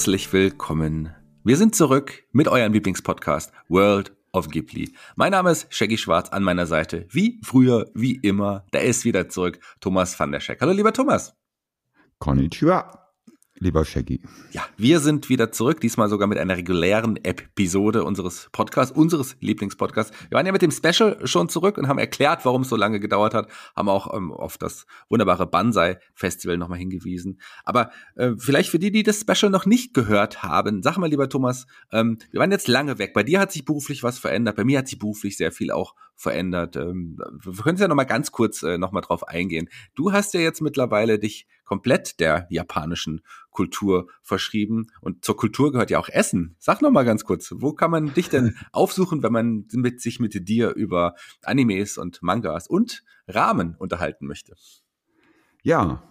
Herzlich 0.00 0.32
willkommen. 0.32 1.14
Wir 1.44 1.58
sind 1.58 1.74
zurück 1.74 2.24
mit 2.32 2.48
eurem 2.48 2.72
Lieblingspodcast 2.72 3.52
World 3.68 4.16
of 4.32 4.48
Ghibli. 4.48 4.94
Mein 5.14 5.32
Name 5.32 5.50
ist 5.50 5.66
Shaggy 5.68 5.98
Schwarz 5.98 6.30
an 6.30 6.42
meiner 6.42 6.64
Seite. 6.64 7.04
Wie 7.10 7.38
früher, 7.44 7.84
wie 7.92 8.14
immer, 8.14 8.64
da 8.70 8.78
ist 8.78 9.04
wieder 9.04 9.28
zurück 9.28 9.60
Thomas 9.78 10.18
van 10.18 10.32
der 10.32 10.40
Scheck. 10.40 10.62
Hallo 10.62 10.72
lieber 10.72 10.94
Thomas. 10.94 11.36
Konnichiwa 12.18 12.99
lieber 13.60 13.84
Shaggy. 13.84 14.20
Ja, 14.52 14.64
wir 14.76 15.00
sind 15.00 15.28
wieder 15.28 15.52
zurück, 15.52 15.80
diesmal 15.80 16.08
sogar 16.08 16.26
mit 16.26 16.38
einer 16.38 16.56
regulären 16.56 17.22
Episode 17.22 18.04
unseres 18.04 18.48
Podcasts, 18.52 18.96
unseres 18.96 19.36
Lieblingspodcasts. 19.40 20.12
Wir 20.28 20.36
waren 20.36 20.46
ja 20.46 20.52
mit 20.52 20.62
dem 20.62 20.70
Special 20.70 21.18
schon 21.26 21.48
zurück 21.48 21.76
und 21.78 21.86
haben 21.86 21.98
erklärt, 21.98 22.44
warum 22.44 22.62
es 22.62 22.70
so 22.70 22.76
lange 22.76 23.00
gedauert 23.00 23.34
hat, 23.34 23.48
haben 23.76 23.88
auch 23.88 24.12
ähm, 24.14 24.32
auf 24.32 24.56
das 24.56 24.86
wunderbare 25.08 25.46
Banzai-Festival 25.46 26.56
nochmal 26.56 26.78
hingewiesen. 26.78 27.38
Aber 27.64 27.90
äh, 28.16 28.32
vielleicht 28.38 28.70
für 28.70 28.78
die, 28.78 28.90
die 28.90 29.02
das 29.02 29.20
Special 29.20 29.50
noch 29.50 29.66
nicht 29.66 29.92
gehört 29.92 30.42
haben, 30.42 30.82
sag 30.82 30.96
mal 30.96 31.10
lieber 31.10 31.28
Thomas, 31.28 31.66
ähm, 31.92 32.18
wir 32.30 32.40
waren 32.40 32.50
jetzt 32.50 32.66
lange 32.66 32.98
weg. 32.98 33.12
Bei 33.12 33.22
dir 33.22 33.40
hat 33.40 33.52
sich 33.52 33.64
beruflich 33.66 34.02
was 34.02 34.18
verändert, 34.18 34.56
bei 34.56 34.64
mir 34.64 34.78
hat 34.78 34.88
sich 34.88 34.98
beruflich 34.98 35.36
sehr 35.36 35.52
viel 35.52 35.70
auch 35.70 35.94
verändert. 36.20 36.76
Ähm, 36.76 37.18
wir 37.42 37.64
können 37.64 37.78
ja 37.78 37.88
nochmal 37.88 38.04
ganz 38.04 38.30
kurz 38.30 38.62
äh, 38.62 38.76
nochmal 38.76 39.00
drauf 39.00 39.26
eingehen. 39.26 39.70
Du 39.94 40.12
hast 40.12 40.34
ja 40.34 40.40
jetzt 40.40 40.60
mittlerweile 40.60 41.18
dich 41.18 41.46
komplett 41.64 42.20
der 42.20 42.46
japanischen 42.50 43.22
Kultur 43.50 44.08
verschrieben. 44.22 44.88
Und 45.00 45.24
zur 45.24 45.36
Kultur 45.36 45.72
gehört 45.72 45.90
ja 45.90 45.98
auch 45.98 46.10
Essen. 46.10 46.56
Sag 46.58 46.82
noch 46.82 46.90
mal 46.90 47.04
ganz 47.04 47.24
kurz, 47.24 47.54
wo 47.56 47.72
kann 47.72 47.90
man 47.90 48.12
dich 48.12 48.28
denn 48.28 48.54
aufsuchen, 48.72 49.22
wenn 49.22 49.32
man 49.32 49.66
mit, 49.72 50.02
sich 50.02 50.20
mit 50.20 50.46
dir 50.46 50.74
über 50.74 51.14
Animes 51.42 51.96
und 51.96 52.22
Mangas 52.22 52.68
und 52.68 53.02
Rahmen 53.26 53.74
unterhalten 53.78 54.26
möchte? 54.26 54.54
Ja, 55.62 56.02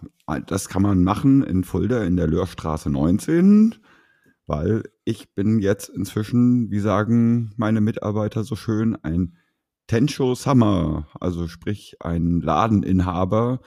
das 0.46 0.68
kann 0.68 0.82
man 0.82 1.04
machen 1.04 1.44
in 1.44 1.62
Fulda 1.62 2.02
in 2.02 2.16
der 2.16 2.26
Löhrstraße 2.26 2.90
19, 2.90 3.76
weil 4.46 4.82
ich 5.04 5.34
bin 5.34 5.60
jetzt 5.60 5.88
inzwischen, 5.88 6.70
wie 6.70 6.80
sagen 6.80 7.52
meine 7.56 7.80
Mitarbeiter 7.80 8.42
so 8.42 8.56
schön, 8.56 8.96
ein 9.04 9.36
Tencho 9.90 10.36
Summer, 10.36 11.08
also 11.18 11.48
sprich 11.48 11.96
ein 11.98 12.40
Ladeninhaber 12.40 13.60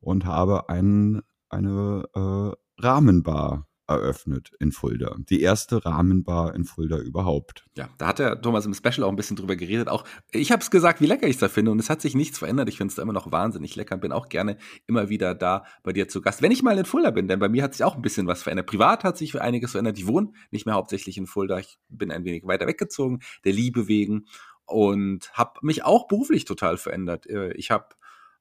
und 0.00 0.24
habe 0.24 0.70
einen 0.70 1.20
eine 1.50 2.04
äh, 2.14 2.82
Rahmenbar 2.82 3.68
eröffnet 3.86 4.52
in 4.58 4.72
Fulda. 4.72 5.16
Die 5.18 5.42
erste 5.42 5.84
Rahmenbar 5.84 6.54
in 6.54 6.64
Fulda 6.64 6.96
überhaupt. 6.96 7.66
Ja, 7.76 7.90
da 7.98 8.06
hat 8.06 8.20
der 8.20 8.40
Thomas 8.40 8.64
im 8.64 8.72
Special 8.72 9.02
auch 9.04 9.10
ein 9.10 9.16
bisschen 9.16 9.36
drüber 9.36 9.54
geredet. 9.54 9.88
Auch 9.88 10.04
ich 10.32 10.50
habe 10.50 10.62
es 10.62 10.70
gesagt, 10.70 11.02
wie 11.02 11.06
lecker 11.06 11.26
ich 11.26 11.34
es 11.34 11.40
da 11.40 11.48
finde 11.48 11.72
und 11.72 11.78
es 11.78 11.90
hat 11.90 12.00
sich 12.00 12.14
nichts 12.14 12.38
verändert. 12.38 12.70
Ich 12.70 12.78
finde 12.78 12.92
es 12.92 12.96
da 12.96 13.02
immer 13.02 13.12
noch 13.12 13.30
wahnsinnig 13.30 13.76
lecker. 13.76 13.98
Bin 13.98 14.12
auch 14.12 14.30
gerne 14.30 14.56
immer 14.86 15.10
wieder 15.10 15.34
da 15.34 15.64
bei 15.82 15.92
dir 15.92 16.08
zu 16.08 16.22
Gast, 16.22 16.40
wenn 16.40 16.52
ich 16.52 16.62
mal 16.62 16.78
in 16.78 16.86
Fulda 16.86 17.10
bin, 17.10 17.28
denn 17.28 17.38
bei 17.38 17.50
mir 17.50 17.62
hat 17.62 17.74
sich 17.74 17.84
auch 17.84 17.96
ein 17.96 18.02
bisschen 18.02 18.26
was 18.26 18.42
verändert. 18.42 18.66
Privat 18.66 19.04
hat 19.04 19.18
sich 19.18 19.38
einiges 19.38 19.72
verändert. 19.72 19.98
Ich 19.98 20.06
wohne 20.06 20.32
nicht 20.50 20.64
mehr 20.64 20.74
hauptsächlich 20.74 21.18
in 21.18 21.26
Fulda. 21.26 21.58
Ich 21.58 21.78
bin 21.90 22.10
ein 22.10 22.24
wenig 22.24 22.46
weiter 22.46 22.66
weggezogen, 22.66 23.20
der 23.44 23.52
Liebe 23.52 23.88
wegen 23.88 24.24
und 24.66 25.32
habe 25.32 25.60
mich 25.62 25.84
auch 25.84 26.08
beruflich 26.08 26.44
total 26.44 26.76
verändert. 26.76 27.26
Äh, 27.26 27.52
ich 27.54 27.70
habe 27.70 27.86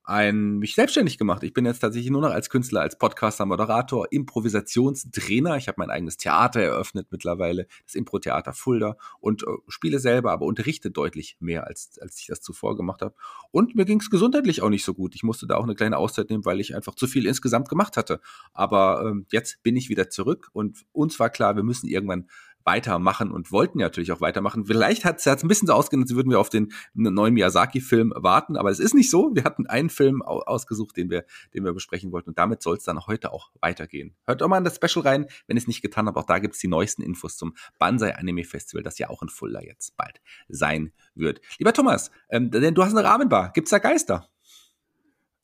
ein, 0.08 0.58
mich 0.58 0.76
selbstständig 0.76 1.18
gemacht. 1.18 1.44
Ich 1.44 1.54
bin 1.54 1.66
jetzt 1.66 1.80
tatsächlich 1.80 2.12
nur 2.12 2.22
noch 2.22 2.30
als 2.30 2.50
Künstler, 2.50 2.82
als 2.82 2.98
Podcaster, 2.98 3.46
Moderator, 3.46 4.12
Improvisationstrainer. 4.12 5.58
Ich 5.58 5.68
habe 5.68 5.78
mein 5.80 5.90
eigenes 5.90 6.18
Theater 6.18 6.62
eröffnet 6.62 7.08
mittlerweile, 7.10 7.68
das 7.86 7.96
Impro-Theater 7.96 8.54
Fulda 8.54 8.98
und 9.20 9.44
äh, 9.44 9.48
spiele 9.68 10.00
selber, 10.00 10.32
aber 10.32 10.46
unterrichte 10.46 10.92
deutlich 10.92 11.38
mehr, 11.40 11.66
als, 11.66 11.98
als 12.00 12.20
ich 12.20 12.28
das 12.28 12.42
zuvor 12.42 12.78
gemacht 12.78 13.02
habe. 13.02 13.16
Und 13.52 13.76
mir 13.76 13.86
ging 13.86 14.00
es 14.00 14.12
gesundheitlich 14.12 14.62
auch 14.62 14.70
nicht 14.70 14.86
so 14.86 14.94
gut. 14.94 15.16
Ich 15.16 15.24
musste 15.24 15.48
da 15.48 15.56
auch 15.56 15.64
eine 15.64 15.76
kleine 15.76 15.98
Auszeit 15.98 16.30
nehmen, 16.30 16.46
weil 16.46 16.60
ich 16.60 16.76
einfach 16.76 16.94
zu 16.94 17.08
viel 17.08 17.26
insgesamt 17.26 17.68
gemacht 17.68 17.98
hatte. 17.98 18.22
Aber 18.54 19.04
ähm, 19.06 19.26
jetzt 19.32 19.64
bin 19.64 19.76
ich 19.76 19.90
wieder 19.90 20.10
zurück 20.10 20.50
und 20.54 20.86
uns 20.92 21.20
war 21.20 21.32
klar, 21.32 21.56
wir 21.56 21.64
müssen 21.64 21.88
irgendwann 21.88 22.28
weitermachen 22.66 23.32
und 23.32 23.52
wollten 23.52 23.80
ja 23.80 23.86
natürlich 23.86 24.12
auch 24.12 24.22
weitermachen. 24.22 24.66
Vielleicht 24.66 25.06
hat 25.06 25.20
es 25.20 25.28
ein 25.28 25.48
bisschen 25.48 25.68
so 25.68 25.74
ausgesehen, 25.74 26.04
als 26.04 26.14
würden 26.14 26.32
wir 26.32 26.40
auf 26.40 26.50
den 26.50 26.74
neuen 26.94 27.34
Miyazaki-Film 27.34 28.14
warten, 28.16 28.58
aber 28.58 28.72
es 28.72 28.80
ist 28.80 28.94
nicht 28.94 29.10
so. 29.10 29.32
Wir 29.34 29.44
hatten 29.44 29.68
einen 29.68 29.90
Film 29.90 30.22
ausgesucht, 30.22 30.98
den 30.98 31.10
wir, 31.10 31.26
den 31.54 31.64
wir 31.64 31.74
besprechen 31.74 32.12
wollten 32.12 32.30
und 32.30 32.40
damit 32.40 32.62
soll 32.62 32.78
es 32.78 32.84
dann 32.84 33.06
heute 33.06 33.32
auch 33.32 33.52
weitergehen. 33.62 34.16
Hört 34.26 34.42
doch 34.42 34.48
mal 34.48 34.58
in 34.58 34.64
das 34.64 34.76
Special 34.76 35.06
rein, 35.06 35.28
wenn 35.48 35.58
ich 35.58 35.64
es 35.64 35.68
nicht 35.68 35.82
getan 35.82 36.08
habe. 36.08 36.20
Auch 36.20 36.26
da 36.26 36.40
gibt 36.40 36.56
es 36.56 36.62
die 36.62 36.68
neuesten 36.68 37.04
Infos 37.04 37.38
zum 37.38 37.54
Banzai 37.80 38.16
Anime 38.16 38.44
Festival, 38.44 38.84
das 38.84 38.98
ja 38.98 39.10
auch 39.10 39.22
in 39.22 39.30
Fulda 39.30 39.62
jetzt 39.62 39.96
bald 39.96 40.22
sein 40.48 40.92
wird. 41.14 41.42
Lieber 41.60 41.74
Thomas, 41.74 42.12
ähm, 42.30 42.50
denn 42.50 42.74
du 42.74 42.84
hast 42.84 42.96
eine 42.96 43.08
Rahmenbar. 43.08 43.52
Gibt's 43.54 43.72
da 43.72 43.78
Geister? 43.78 44.28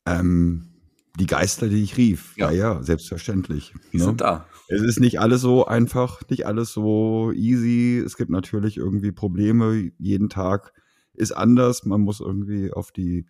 Ähm, 0.06 0.71
die 1.18 1.26
Geister, 1.26 1.68
die 1.68 1.82
ich 1.82 1.96
rief. 1.96 2.36
Ja, 2.36 2.50
ja, 2.50 2.74
ja 2.74 2.82
selbstverständlich. 2.82 3.74
Die 3.92 3.98
ne? 3.98 4.04
sind 4.04 4.20
da. 4.20 4.46
Es 4.68 4.80
ist 4.80 5.00
nicht 5.00 5.20
alles 5.20 5.42
so 5.42 5.66
einfach, 5.66 6.22
nicht 6.30 6.46
alles 6.46 6.72
so 6.72 7.32
easy. 7.32 8.02
Es 8.04 8.16
gibt 8.16 8.30
natürlich 8.30 8.78
irgendwie 8.78 9.12
Probleme. 9.12 9.90
Jeden 9.98 10.30
Tag 10.30 10.72
ist 11.12 11.32
anders. 11.32 11.84
Man 11.84 12.00
muss 12.00 12.20
irgendwie 12.20 12.72
auf 12.72 12.90
die, 12.92 13.26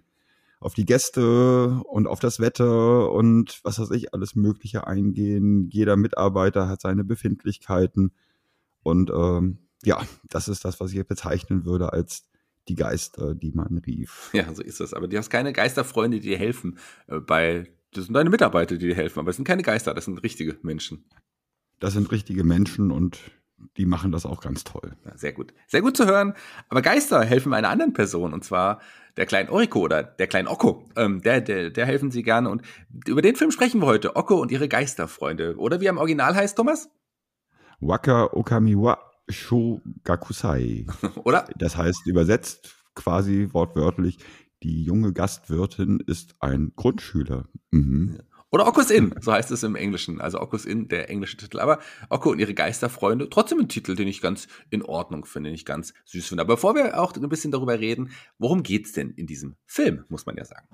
auf 0.61 0.75
die 0.75 0.85
Gäste 0.85 1.83
und 1.85 2.07
auf 2.07 2.21
das 2.21 2.39
Wetter 2.39 3.11
und 3.11 3.61
was 3.65 3.81
weiß 3.81 3.91
ich, 3.91 4.15
alles 4.15 4.37
Mögliche 4.37 4.87
eingehen. 4.87 5.69
Jeder 5.71 5.97
Mitarbeiter 5.97 6.69
hat 6.69 6.81
seine 6.81 7.03
Befindlichkeiten. 7.03 8.13
Und 8.85 9.11
ähm, 9.11 9.59
ja, 9.83 10.01
das 10.29 10.47
ist 10.47 10.65
das, 10.65 10.79
was 10.79 10.93
ich 10.93 11.07
bezeichnen 11.07 11.65
würde 11.65 11.93
als 11.93 12.29
die 12.69 12.75
Geister, 12.75 13.35
die 13.35 13.53
man 13.53 13.79
rief. 13.79 14.31
Ja, 14.33 14.53
so 14.55 14.63
ist 14.63 14.81
das. 14.81 14.95
Aber 14.95 15.09
du 15.09 15.17
hast 15.17 15.31
keine 15.31 15.53
Geisterfreunde, 15.53 16.21
die 16.21 16.31
dir 16.31 16.39
helfen 16.39 16.79
äh, 17.07 17.19
bei, 17.19 17.71
das 17.93 18.07
sind 18.07 18.15
deine 18.15 18.31
Mitarbeiter, 18.31 18.77
die 18.77 18.89
dir 18.89 18.95
helfen, 18.95 19.19
aber 19.21 19.31
es 19.31 19.37
sind 19.37 19.45
keine 19.45 19.63
Geister, 19.63 19.95
das 19.95 20.05
sind 20.07 20.23
richtige 20.23 20.57
Menschen. 20.63 21.05
Das 21.81 21.95
sind 21.95 22.11
richtige 22.13 22.45
Menschen 22.45 22.91
und 22.91 23.19
die 23.77 23.87
machen 23.87 24.13
das 24.13 24.27
auch 24.27 24.41
ganz 24.41 24.65
toll. 24.65 24.97
Ja, 25.05 25.17
sehr 25.17 25.33
gut. 25.33 25.53
Sehr 25.69 25.83
gut 25.83 25.97
zu 25.97 26.07
hören. 26.07 26.35
Aber 26.69 26.83
Geister 26.83 27.25
helfen 27.25 27.55
einer 27.55 27.69
anderen 27.69 27.93
Person, 27.93 28.33
und 28.33 28.45
zwar 28.45 28.81
der 29.17 29.27
kleinen 29.27 29.51
Oriko 29.51 29.81
oder 29.81 30.03
der 30.03 30.27
kleinen 30.27 30.49
Okko. 30.49 30.89
Ähm, 30.97 31.23
der, 31.23 31.41
der, 31.41 31.71
der 31.71 31.87
helfen 31.87 32.11
sie 32.11 32.23
gerne. 32.23 32.51
Und 32.51 32.63
über 33.07 33.23
den 33.23 33.37
Film 33.37 33.51
sprechen 33.51 33.81
wir 33.81 33.87
heute. 33.87 34.17
Okko 34.17 34.41
und 34.41 34.51
ihre 34.51 34.69
Geisterfreunde. 34.69 35.57
Oder 35.59 35.81
wie 35.81 35.87
er 35.87 35.91
im 35.91 35.99
Original 35.99 36.35
heißt, 36.35 36.57
Thomas? 36.57 36.91
Waka 37.81 38.31
Okamiwa 38.33 39.12
Shogakusai. 39.33 40.87
Oder? 41.25 41.49
Das 41.57 41.77
heißt 41.77 42.07
übersetzt 42.07 42.75
quasi 42.95 43.49
wortwörtlich, 43.53 44.19
die 44.63 44.85
junge 44.85 45.13
Gastwirtin 45.13 46.01
ist 46.07 46.37
ein 46.41 46.73
Grundschüler. 46.77 47.49
Mhm. 47.71 48.19
Oder 48.51 48.67
Oculus 48.67 48.91
In, 48.91 49.15
so 49.19 49.33
heißt 49.33 49.51
es 49.51 49.63
im 49.63 49.77
Englischen. 49.77 50.21
Also 50.21 50.39
Oculus 50.39 50.67
In, 50.67 50.87
der 50.87 51.09
englische 51.09 51.39
Titel. 51.39 51.59
Aber 51.59 51.79
Okko 52.11 52.31
und 52.31 52.39
ihre 52.39 52.53
Geisterfreunde, 52.53 53.31
trotzdem 53.31 53.61
ein 53.61 53.69
Titel, 53.69 53.97
den 53.97 54.07
ich 54.07 54.21
ganz 54.21 54.47
in 54.69 54.83
Ordnung 54.83 55.25
finde, 55.25 55.49
den 55.49 55.55
ich 55.55 55.65
ganz 55.65 55.95
süß 56.05 56.27
finde. 56.29 56.43
Aber 56.43 56.55
bevor 56.57 56.75
wir 56.75 57.01
auch 57.01 57.17
ein 57.17 57.29
bisschen 57.31 57.51
darüber 57.51 57.81
reden, 57.81 58.11
worum 58.39 58.63
geht's 58.63 58.93
denn 58.93 59.11
in 59.13 59.27
diesem 59.27 59.57
Film, 59.65 60.05
muss 60.11 60.27
man 60.27 60.37
ja 60.37 60.45
sagen. 60.45 60.69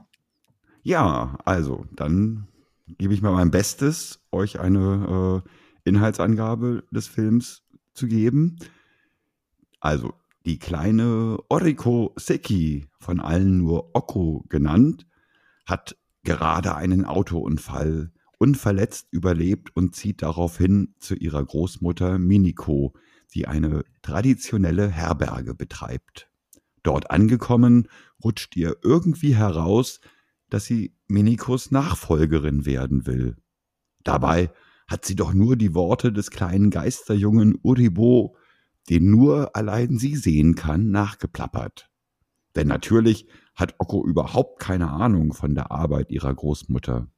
Ja, 0.83 1.39
also, 1.45 1.87
dann 1.95 2.49
gebe 2.99 3.15
ich 3.15 3.23
mal 3.23 3.33
mein 3.33 3.53
Bestes, 3.53 4.21
euch 4.33 4.59
eine 4.59 5.45
äh, 5.45 5.89
Inhaltsangabe 5.89 6.85
des 6.91 7.07
Films 7.07 7.63
zu 7.99 8.07
geben. 8.07 8.57
Also 9.81 10.15
die 10.47 10.59
kleine 10.59 11.39
Oriko 11.49 12.15
Seki, 12.17 12.87
von 12.99 13.21
allen 13.21 13.59
nur 13.59 13.95
Oko 13.95 14.45
genannt, 14.49 15.07
hat 15.67 15.97
gerade 16.23 16.75
einen 16.75 17.05
Autounfall 17.05 18.13
unverletzt 18.39 19.09
überlebt 19.11 19.75
und 19.75 19.95
zieht 19.95 20.23
daraufhin 20.23 20.95
zu 20.99 21.15
ihrer 21.15 21.45
Großmutter 21.45 22.19
Miniko, 22.19 22.95
die 23.35 23.47
eine 23.47 23.85
traditionelle 24.01 24.89
Herberge 24.89 25.55
betreibt. 25.55 26.31
Dort 26.83 27.11
angekommen, 27.11 27.89
rutscht 28.25 28.57
ihr 28.57 28.77
irgendwie 28.83 29.35
heraus, 29.35 30.01
dass 30.49 30.65
sie 30.65 30.95
Minikos 31.09 31.71
Nachfolgerin 31.71 32.65
werden 32.65 33.07
will. 33.07 33.37
Dabei 34.05 34.51
hat 34.89 35.05
sie 35.05 35.15
doch 35.15 35.35
nur 35.35 35.57
die 35.57 35.75
Worte 35.75 36.13
des 36.13 36.31
kleinen 36.31 36.71
Geisterjungen 36.71 37.59
Uribo, 37.63 38.37
den 38.89 39.11
nur 39.11 39.55
allein 39.55 39.99
sie 39.99 40.17
sehen 40.17 40.55
kann, 40.55 40.91
nachgeplappert. 40.91 41.91
Denn 42.57 42.67
natürlich 42.67 43.29
hat 43.55 43.75
Okko 43.79 44.05
überhaupt 44.05 44.61
keine 44.61 44.91
Ahnung 44.91 45.35
von 45.35 45.55
der 45.55 45.71
Arbeit 45.71 46.11
ihrer 46.11 46.35
Großmutter. 46.35 47.09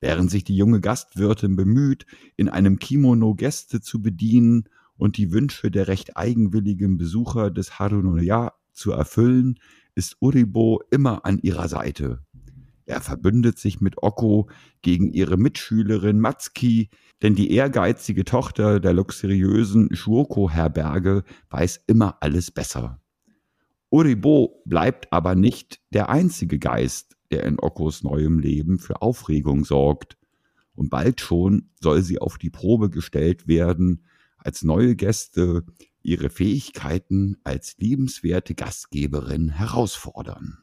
Während 0.00 0.30
sich 0.30 0.42
die 0.42 0.56
junge 0.56 0.80
Gastwirtin 0.80 1.54
bemüht, 1.54 2.06
in 2.36 2.48
einem 2.48 2.78
Kimono 2.78 3.34
Gäste 3.34 3.80
zu 3.80 4.02
bedienen 4.02 4.64
und 4.96 5.16
die 5.16 5.32
Wünsche 5.32 5.70
der 5.70 5.88
recht 5.88 6.16
eigenwilligen 6.16 6.96
Besucher 6.96 7.50
des 7.50 7.78
Harunoya 7.78 8.54
zu 8.72 8.92
erfüllen, 8.92 9.60
ist 9.94 10.16
Uribo 10.20 10.82
immer 10.90 11.24
an 11.24 11.38
ihrer 11.38 11.68
Seite. 11.68 12.24
Er 12.84 13.00
verbündet 13.00 13.58
sich 13.58 13.80
mit 13.80 14.02
Okko 14.02 14.48
gegen 14.82 15.12
ihre 15.12 15.36
Mitschülerin 15.36 16.18
Matsuki, 16.18 16.90
denn 17.22 17.34
die 17.34 17.52
ehrgeizige 17.52 18.24
Tochter 18.24 18.80
der 18.80 18.92
luxuriösen 18.92 19.94
Shuoko-Herberge 19.94 21.22
weiß 21.50 21.84
immer 21.86 22.18
alles 22.20 22.50
besser. 22.50 23.00
Uribo 23.90 24.62
bleibt 24.64 25.12
aber 25.12 25.34
nicht 25.34 25.80
der 25.90 26.08
einzige 26.08 26.58
Geist, 26.58 27.16
der 27.30 27.44
in 27.44 27.58
Okkos 27.58 28.02
neuem 28.02 28.38
Leben 28.38 28.78
für 28.78 29.02
Aufregung 29.02 29.64
sorgt. 29.64 30.16
Und 30.74 30.88
bald 30.88 31.20
schon 31.20 31.70
soll 31.80 32.02
sie 32.02 32.18
auf 32.18 32.38
die 32.38 32.50
Probe 32.50 32.88
gestellt 32.88 33.46
werden, 33.46 34.06
als 34.38 34.62
neue 34.62 34.96
Gäste 34.96 35.64
ihre 36.02 36.30
Fähigkeiten 36.30 37.36
als 37.44 37.76
liebenswerte 37.78 38.54
Gastgeberin 38.54 39.50
herausfordern. 39.50 40.61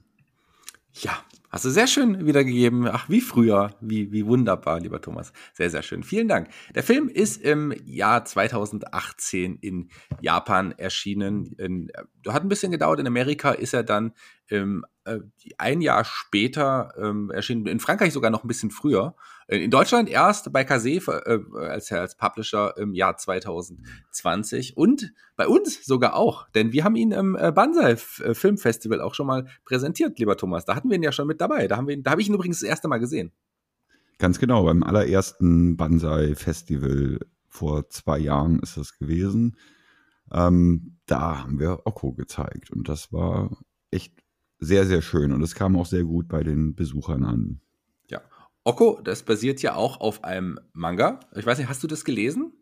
Ja, 0.94 1.24
Hast 1.51 1.65
du 1.65 1.71
sehr 1.71 1.88
schön 1.88 2.27
wiedergegeben. 2.27 2.88
Ach, 2.88 3.09
wie 3.09 3.21
früher. 3.21 3.71
Wie, 3.81 4.12
wie 4.12 4.27
wunderbar, 4.27 4.80
lieber 4.80 5.01
Thomas. 5.01 5.33
Sehr, 5.53 5.71
sehr 5.71 5.81
schön. 5.81 6.03
Vielen 6.03 6.27
Dank. 6.27 6.50
Der 6.75 6.83
Film 6.83 7.09
ist 7.09 7.41
im 7.41 7.74
Jahr 7.86 8.24
2018 8.24 9.56
in 9.56 9.89
Japan 10.21 10.74
erschienen. 10.74 11.56
In, 11.57 11.89
äh, 11.89 12.30
hat 12.30 12.44
ein 12.44 12.50
bisschen 12.50 12.71
gedauert. 12.71 13.00
In 13.00 13.07
Amerika 13.07 13.51
ist 13.51 13.74
er 13.74 13.81
dann 13.81 14.13
ähm, 14.51 14.86
äh, 15.06 15.18
ein 15.57 15.81
Jahr 15.81 16.06
später 16.06 16.94
ähm, 17.01 17.31
erschienen, 17.31 17.65
in 17.65 17.80
Frankreich 17.80 18.13
sogar 18.13 18.30
noch 18.30 18.44
ein 18.44 18.47
bisschen 18.47 18.69
früher. 18.69 19.15
Äh, 19.50 19.63
in 19.63 19.72
Deutschland 19.72 20.10
erst 20.10 20.51
bei 20.54 20.63
Kase 20.63 20.90
äh, 20.92 21.40
als, 21.57 21.92
als 21.92 22.16
Publisher 22.16 22.78
im 22.78 22.94
Jahr 22.94 23.18
2020 23.18 24.78
und 24.78 25.12
bei 25.36 25.48
uns 25.48 25.86
sogar 25.86 26.16
auch, 26.16 26.48
denn 26.50 26.72
wir 26.72 26.84
haben 26.84 26.96
ihn 26.96 27.12
im 27.12 27.36
äh, 27.36 27.51
Banzai 27.51 27.92
äh, 27.92 28.34
Filmfestival 28.34 29.01
auch 29.01 29.16
schon 29.16 29.28
mal 29.28 29.48
präsentiert, 29.66 30.19
lieber 30.19 30.38
Thomas. 30.38 30.66
Da 30.66 30.75
hatten 30.75 30.90
wir 30.90 30.96
ihn 30.96 31.04
ja 31.04 31.12
schon 31.12 31.28
mit 31.28 31.42
dabei. 31.42 31.68
Da, 31.68 31.78
haben 31.78 32.04
da 32.04 32.12
habe 32.12 32.22
ich 32.22 32.30
ihn 32.30 32.36
übrigens 32.36 32.60
das 32.60 32.69
erste 32.69 32.88
Mal 32.88 33.00
gesehen. 33.00 33.31
Ganz 34.19 34.40
genau, 34.40 34.63
beim 34.63 34.84
allerersten 34.84 35.78
Banzai 35.78 36.36
Festival 36.36 37.19
vor 37.48 37.90
zwei 37.90 38.19
Jahren 38.19 38.60
ist 38.60 38.78
das 38.78 38.98
gewesen. 38.98 39.56
Ähm, 40.31 40.98
da 41.06 41.44
haben 41.44 41.60
wir 41.60 41.81
Okko 41.86 42.13
gezeigt 42.13 42.69
und 42.69 42.88
das 42.88 43.12
war 43.12 43.57
echt 43.90 44.13
sehr, 44.60 44.86
sehr 44.86 45.01
schön 45.01 45.31
und 45.31 45.42
es 45.42 45.56
kam 45.56 45.75
auch 45.78 45.86
sehr 45.86 46.04
gut 46.04 46.28
bei 46.28 46.44
den 46.44 46.75
Besuchern 46.75 47.24
an. 47.24 47.62
Okko, 48.63 49.00
das 49.03 49.23
basiert 49.23 49.61
ja 49.61 49.75
auch 49.75 50.00
auf 50.00 50.23
einem 50.23 50.59
Manga. 50.73 51.19
Ich 51.35 51.45
weiß 51.45 51.57
nicht, 51.57 51.69
hast 51.69 51.83
du 51.83 51.88
das 51.88 52.06
gelesen? 52.06 52.53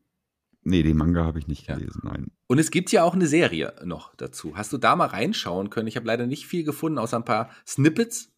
Nee, 0.64 0.84
den 0.84 0.98
Manga 0.98 1.24
habe 1.24 1.40
ich 1.40 1.48
nicht 1.48 1.68
gelesen, 1.68 2.02
ja. 2.04 2.12
nein. 2.12 2.32
Und 2.48 2.60
es 2.60 2.72
gibt 2.72 2.92
ja 2.92 3.04
auch 3.04 3.14
eine 3.14 3.28
Serie 3.28 3.74
noch 3.86 4.16
dazu. 4.16 4.58
Hast 4.58 4.74
du 4.74 4.78
da 4.78 4.96
mal 4.96 5.08
reinschauen 5.08 5.70
können? 5.70 5.88
Ich 5.88 5.96
habe 5.96 6.08
leider 6.08 6.28
nicht 6.28 6.46
viel 6.46 6.64
gefunden, 6.64 6.98
außer 6.98 7.18
ein 7.18 7.26
paar 7.26 7.50
Snippets. 7.66 8.32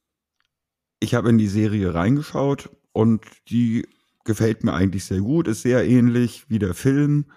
Ich 1.00 1.16
habe 1.16 1.30
in 1.30 1.38
die 1.38 1.48
Serie 1.48 1.94
reingeschaut 1.94 2.70
und 2.92 3.26
die 3.50 3.88
gefällt 4.26 4.64
mir 4.64 4.74
eigentlich 4.74 5.06
sehr 5.06 5.22
gut, 5.22 5.48
ist 5.48 5.64
sehr 5.64 5.88
ähnlich 5.88 6.50
wie 6.50 6.60
der 6.60 6.74
Film, 6.74 7.32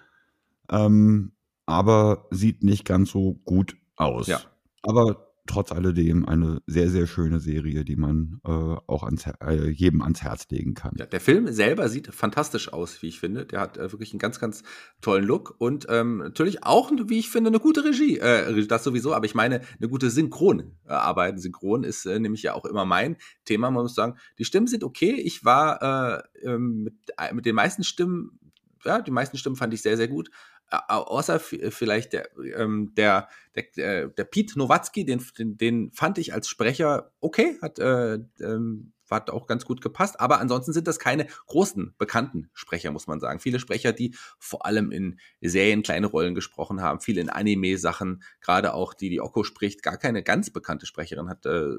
ähm, 0.69 1.31
aber 1.65 2.27
sieht 2.29 2.63
nicht 2.63 2.85
ganz 2.85 3.11
so 3.11 3.35
gut 3.45 3.75
aus. 3.95 4.27
Ja. 4.27 4.41
Aber 4.83 5.32
trotz 5.45 5.71
alledem 5.71 6.25
eine 6.25 6.61
sehr, 6.67 6.89
sehr 6.89 7.05
schöne 7.05 7.39
Serie, 7.39 7.83
die 7.83 7.95
man 7.95 8.39
äh, 8.45 8.49
auch 8.49 9.03
ans, 9.03 9.25
äh, 9.41 9.69
jedem 9.69 10.01
ans 10.01 10.21
Herz 10.21 10.47
legen 10.49 10.73
kann. 10.73 10.93
Ja, 10.97 11.05
der 11.05 11.19
Film 11.19 11.51
selber 11.51 11.89
sieht 11.89 12.13
fantastisch 12.13 12.71
aus, 12.71 13.01
wie 13.01 13.07
ich 13.07 13.19
finde. 13.19 13.45
Der 13.45 13.59
hat 13.59 13.77
äh, 13.77 13.91
wirklich 13.91 14.13
einen 14.13 14.19
ganz, 14.19 14.39
ganz 14.39 14.63
tollen 15.01 15.25
Look 15.25 15.55
und 15.57 15.85
ähm, 15.89 16.17
natürlich 16.19 16.63
auch, 16.63 16.91
wie 17.07 17.19
ich 17.19 17.29
finde, 17.29 17.49
eine 17.49 17.59
gute 17.59 17.83
Regie. 17.83 18.19
Äh, 18.19 18.65
das 18.67 18.83
sowieso, 18.83 19.13
aber 19.13 19.25
ich 19.25 19.35
meine, 19.35 19.61
eine 19.79 19.89
gute 19.89 20.09
Synchronarbeit. 20.09 21.39
Synchron 21.39 21.83
ist 21.83 22.05
äh, 22.05 22.19
nämlich 22.19 22.43
ja 22.43 22.53
auch 22.53 22.65
immer 22.65 22.85
mein 22.85 23.17
Thema. 23.43 23.69
Man 23.69 23.83
muss 23.83 23.95
sagen, 23.95 24.17
die 24.39 24.45
Stimmen 24.45 24.67
sind 24.67 24.83
okay. 24.83 25.11
Ich 25.11 25.43
war 25.43 26.23
äh, 26.43 26.47
ähm, 26.47 26.83
mit, 26.83 26.95
äh, 27.17 27.33
mit 27.33 27.45
den 27.45 27.55
meisten 27.55 27.83
Stimmen, 27.83 28.39
ja, 28.85 29.01
die 29.01 29.11
meisten 29.11 29.37
Stimmen 29.37 29.55
fand 29.55 29.73
ich 29.73 29.81
sehr, 29.81 29.97
sehr 29.97 30.07
gut 30.07 30.29
außer 30.69 31.39
vielleicht 31.39 32.13
der, 32.13 32.29
ähm, 32.55 32.93
der, 32.95 33.29
der, 33.75 34.07
der 34.07 34.23
Pete 34.23 34.57
Nowatzki, 34.57 35.05
den, 35.05 35.23
den, 35.37 35.57
den 35.57 35.91
fand 35.91 36.17
ich 36.17 36.33
als 36.33 36.47
Sprecher 36.47 37.11
okay, 37.19 37.57
hat, 37.61 37.79
äh, 37.79 38.19
ähm, 38.41 38.93
hat 39.13 39.29
auch 39.29 39.47
ganz 39.47 39.65
gut 39.65 39.81
gepasst, 39.81 40.19
aber 40.19 40.39
ansonsten 40.39 40.73
sind 40.73 40.87
das 40.87 40.99
keine 40.99 41.27
großen, 41.47 41.95
bekannten 41.97 42.49
Sprecher, 42.53 42.91
muss 42.91 43.07
man 43.07 43.19
sagen. 43.19 43.39
Viele 43.39 43.59
Sprecher, 43.59 43.93
die 43.93 44.15
vor 44.39 44.65
allem 44.65 44.91
in 44.91 45.19
Serien 45.41 45.83
kleine 45.83 46.07
Rollen 46.07 46.35
gesprochen 46.35 46.81
haben, 46.81 46.99
viele 46.99 47.21
in 47.21 47.29
Anime-Sachen, 47.29 48.23
gerade 48.41 48.73
auch 48.73 48.93
die, 48.93 49.09
die 49.09 49.21
Oko 49.21 49.43
spricht, 49.43 49.83
gar 49.83 49.97
keine 49.97 50.23
ganz 50.23 50.49
bekannte 50.49 50.85
Sprecherin, 50.85 51.29
hat 51.29 51.45
äh, 51.45 51.75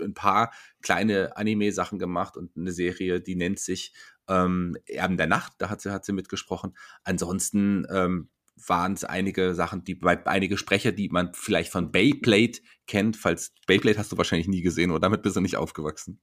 ein, 0.00 0.14
paar 0.14 0.52
kleine 0.82 1.36
Anime-Sachen 1.36 1.98
gemacht 1.98 2.36
und 2.36 2.56
eine 2.56 2.72
Serie, 2.72 3.20
die 3.20 3.36
nennt 3.36 3.58
sich 3.58 3.92
ähm, 4.28 4.76
Erben 4.86 5.16
der 5.16 5.26
Nacht, 5.26 5.54
da 5.58 5.70
hat 5.70 5.80
sie, 5.80 5.92
hat 5.92 6.04
sie 6.04 6.12
mitgesprochen. 6.12 6.76
Ansonsten 7.04 7.86
ähm, 7.90 8.28
waren 8.56 8.94
es 8.94 9.04
einige 9.04 9.54
Sachen, 9.54 9.84
die 9.84 9.94
bei 9.94 10.26
einige 10.26 10.56
Sprecher, 10.56 10.92
die 10.92 11.08
man 11.08 11.32
vielleicht 11.34 11.70
von 11.70 11.92
Beyblade 11.92 12.58
kennt, 12.86 13.16
falls 13.16 13.54
Beyblade 13.66 13.98
hast 13.98 14.12
du 14.12 14.16
wahrscheinlich 14.16 14.48
nie 14.48 14.62
gesehen 14.62 14.90
oder 14.90 15.00
damit 15.00 15.22
bist 15.22 15.36
du 15.36 15.40
nicht 15.40 15.56
aufgewachsen. 15.56 16.20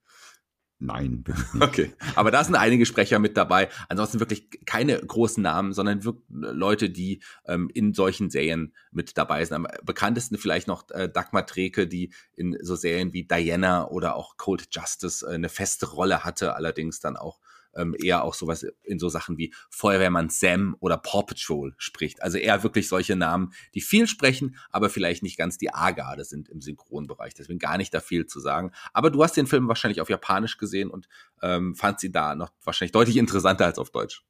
Nein. 0.80 1.24
Okay, 1.62 1.94
aber 2.16 2.30
da 2.30 2.44
sind 2.44 2.56
einige 2.56 2.86
Sprecher 2.86 3.18
mit 3.18 3.38
dabei. 3.38 3.70
Ansonsten 3.88 4.20
wirklich 4.20 4.50
keine 4.66 5.00
großen 5.00 5.42
Namen, 5.42 5.72
sondern 5.72 6.04
wirklich 6.04 6.26
Leute, 6.30 6.90
die 6.90 7.24
ähm, 7.46 7.70
in 7.74 7.94
solchen 7.94 8.30
Serien 8.30 8.74
mit 8.92 9.18
dabei 9.18 9.46
sind. 9.46 9.56
Am 9.56 9.68
bekanntesten 9.84 10.38
vielleicht 10.38 10.68
noch 10.68 10.90
äh, 10.90 11.08
Dagmar 11.08 11.46
Treke, 11.46 11.88
die 11.88 12.12
in 12.36 12.58
so 12.62 12.76
Serien 12.76 13.14
wie 13.14 13.24
Diana 13.24 13.88
oder 13.88 14.16
auch 14.16 14.36
Cold 14.36 14.68
Justice 14.72 15.26
äh, 15.26 15.36
eine 15.36 15.48
feste 15.48 15.86
Rolle 15.90 16.26
hatte, 16.26 16.56
allerdings 16.56 17.00
dann 17.00 17.16
auch 17.16 17.40
ähm, 17.76 17.96
eher 18.02 18.24
auch 18.24 18.34
sowas 18.34 18.66
in 18.84 19.00
so 19.00 19.10
Sachen 19.10 19.38
wie 19.38 19.54
Feuerwehrmann 19.70 20.30
Sam 20.30 20.76
oder 20.80 20.98
Paw 20.98 21.24
Patrol 21.24 21.74
spricht. 21.78 22.22
Also 22.22 22.38
eher 22.38 22.64
wirklich 22.64 22.88
solche 22.88 23.16
Namen, 23.16 23.54
die 23.74 23.82
viel 23.82 24.08
sprechen, 24.08 24.56
aber 24.70 24.90
vielleicht 24.90 25.24
nicht 25.24 25.38
ganz 25.38 25.58
die 25.58 25.74
A-Garde 25.74 26.26
sind 26.26 26.50
im 26.50 26.62
Synchronbereich. 26.62 27.34
Deswegen 27.34 27.60
gar 27.60 27.78
nicht 27.78 27.94
da 27.94 28.00
viel 28.00 28.26
zu 28.26 28.40
sagen. 28.40 28.72
Aber 28.94 29.10
du 29.10 29.24
hast 29.24 29.38
den 29.38 29.48
Film 29.48 29.68
wahrscheinlich 29.68 30.02
auf 30.02 30.10
Japanisch 30.10 30.58
gesehen 30.58 30.90
und 30.90 31.08
ähm, 31.42 31.76
fand 31.76 32.00
sie 32.00 32.12
da 32.12 32.36
noch 32.36 32.52
wahrscheinlich 32.64 32.92
deutlich 32.92 33.18
interessanter 33.18 33.66
als 33.66 33.80
auf 33.80 33.90
Deutsch. 33.90 34.24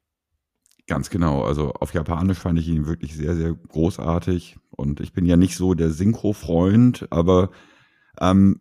Ganz 0.86 1.10
genau. 1.10 1.44
Also 1.44 1.72
auf 1.74 1.94
Japanisch 1.94 2.40
fand 2.40 2.60
ich 2.60 2.68
ihn 2.68 2.86
wirklich 2.86 3.16
sehr, 3.16 3.36
sehr 3.36 3.54
großartig. 3.54 4.58
Und 4.72 5.00
ich 5.00 5.14
bin 5.14 5.26
ja 5.26 5.38
nicht 5.38 5.56
so 5.56 5.74
der 5.74 5.92
Synchro-Freund, 5.92 7.08
aber 7.10 7.52
ähm, 8.20 8.60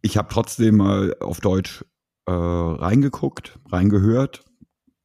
ich 0.00 0.16
habe 0.16 0.28
trotzdem 0.30 0.76
mal 0.76 1.16
auf 1.20 1.40
Deutsch 1.40 1.84
äh, 2.28 2.30
reingeguckt, 2.30 3.58
reingehört, 3.70 4.44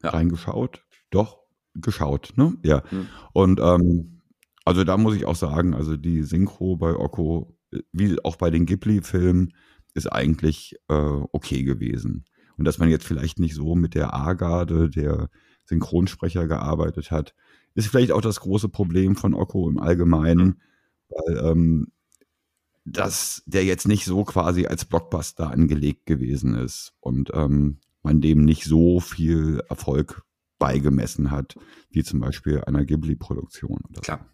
ja. 0.03 0.09
reingeschaut, 0.09 0.83
doch 1.09 1.39
geschaut, 1.73 2.33
ne? 2.35 2.55
Ja. 2.63 2.83
Mhm. 2.91 3.07
Und 3.31 3.59
ähm, 3.61 4.21
also 4.65 4.83
da 4.83 4.97
muss 4.97 5.15
ich 5.15 5.25
auch 5.25 5.35
sagen, 5.35 5.73
also 5.73 5.95
die 5.95 6.23
Synchro 6.23 6.75
bei 6.75 6.93
Okko, 6.93 7.57
wie 7.91 8.17
auch 8.23 8.35
bei 8.35 8.49
den 8.49 8.65
Ghibli-Filmen, 8.65 9.53
ist 9.93 10.07
eigentlich 10.07 10.75
äh, 10.89 11.21
okay 11.31 11.63
gewesen. 11.63 12.25
Und 12.57 12.65
dass 12.65 12.77
man 12.77 12.89
jetzt 12.89 13.05
vielleicht 13.05 13.39
nicht 13.39 13.55
so 13.55 13.75
mit 13.75 13.95
der 13.95 14.13
A-Garde 14.13 14.89
der 14.89 15.29
Synchronsprecher 15.65 16.47
gearbeitet 16.47 17.09
hat, 17.09 17.33
ist 17.73 17.87
vielleicht 17.87 18.11
auch 18.11 18.21
das 18.21 18.41
große 18.41 18.69
Problem 18.69 19.15
von 19.15 19.33
Okko 19.33 19.69
im 19.69 19.79
Allgemeinen, 19.79 20.45
mhm. 20.45 20.55
weil 21.09 21.51
ähm, 21.51 21.87
dass 22.85 23.43
der 23.45 23.63
jetzt 23.63 23.87
nicht 23.87 24.05
so 24.05 24.23
quasi 24.23 24.65
als 24.65 24.85
Blockbuster 24.85 25.49
angelegt 25.49 26.05
gewesen 26.05 26.55
ist 26.55 26.93
und 26.99 27.31
ähm, 27.33 27.79
man 28.01 28.21
dem 28.21 28.43
nicht 28.43 28.65
so 28.65 28.99
viel 28.99 29.61
Erfolg 29.69 30.23
beigemessen 30.59 31.31
hat, 31.31 31.55
wie 31.89 32.03
zum 32.03 32.19
Beispiel 32.19 32.61
einer 32.65 32.85
Ghibli-Produktion. 32.85 33.79
Klar. 34.01 34.25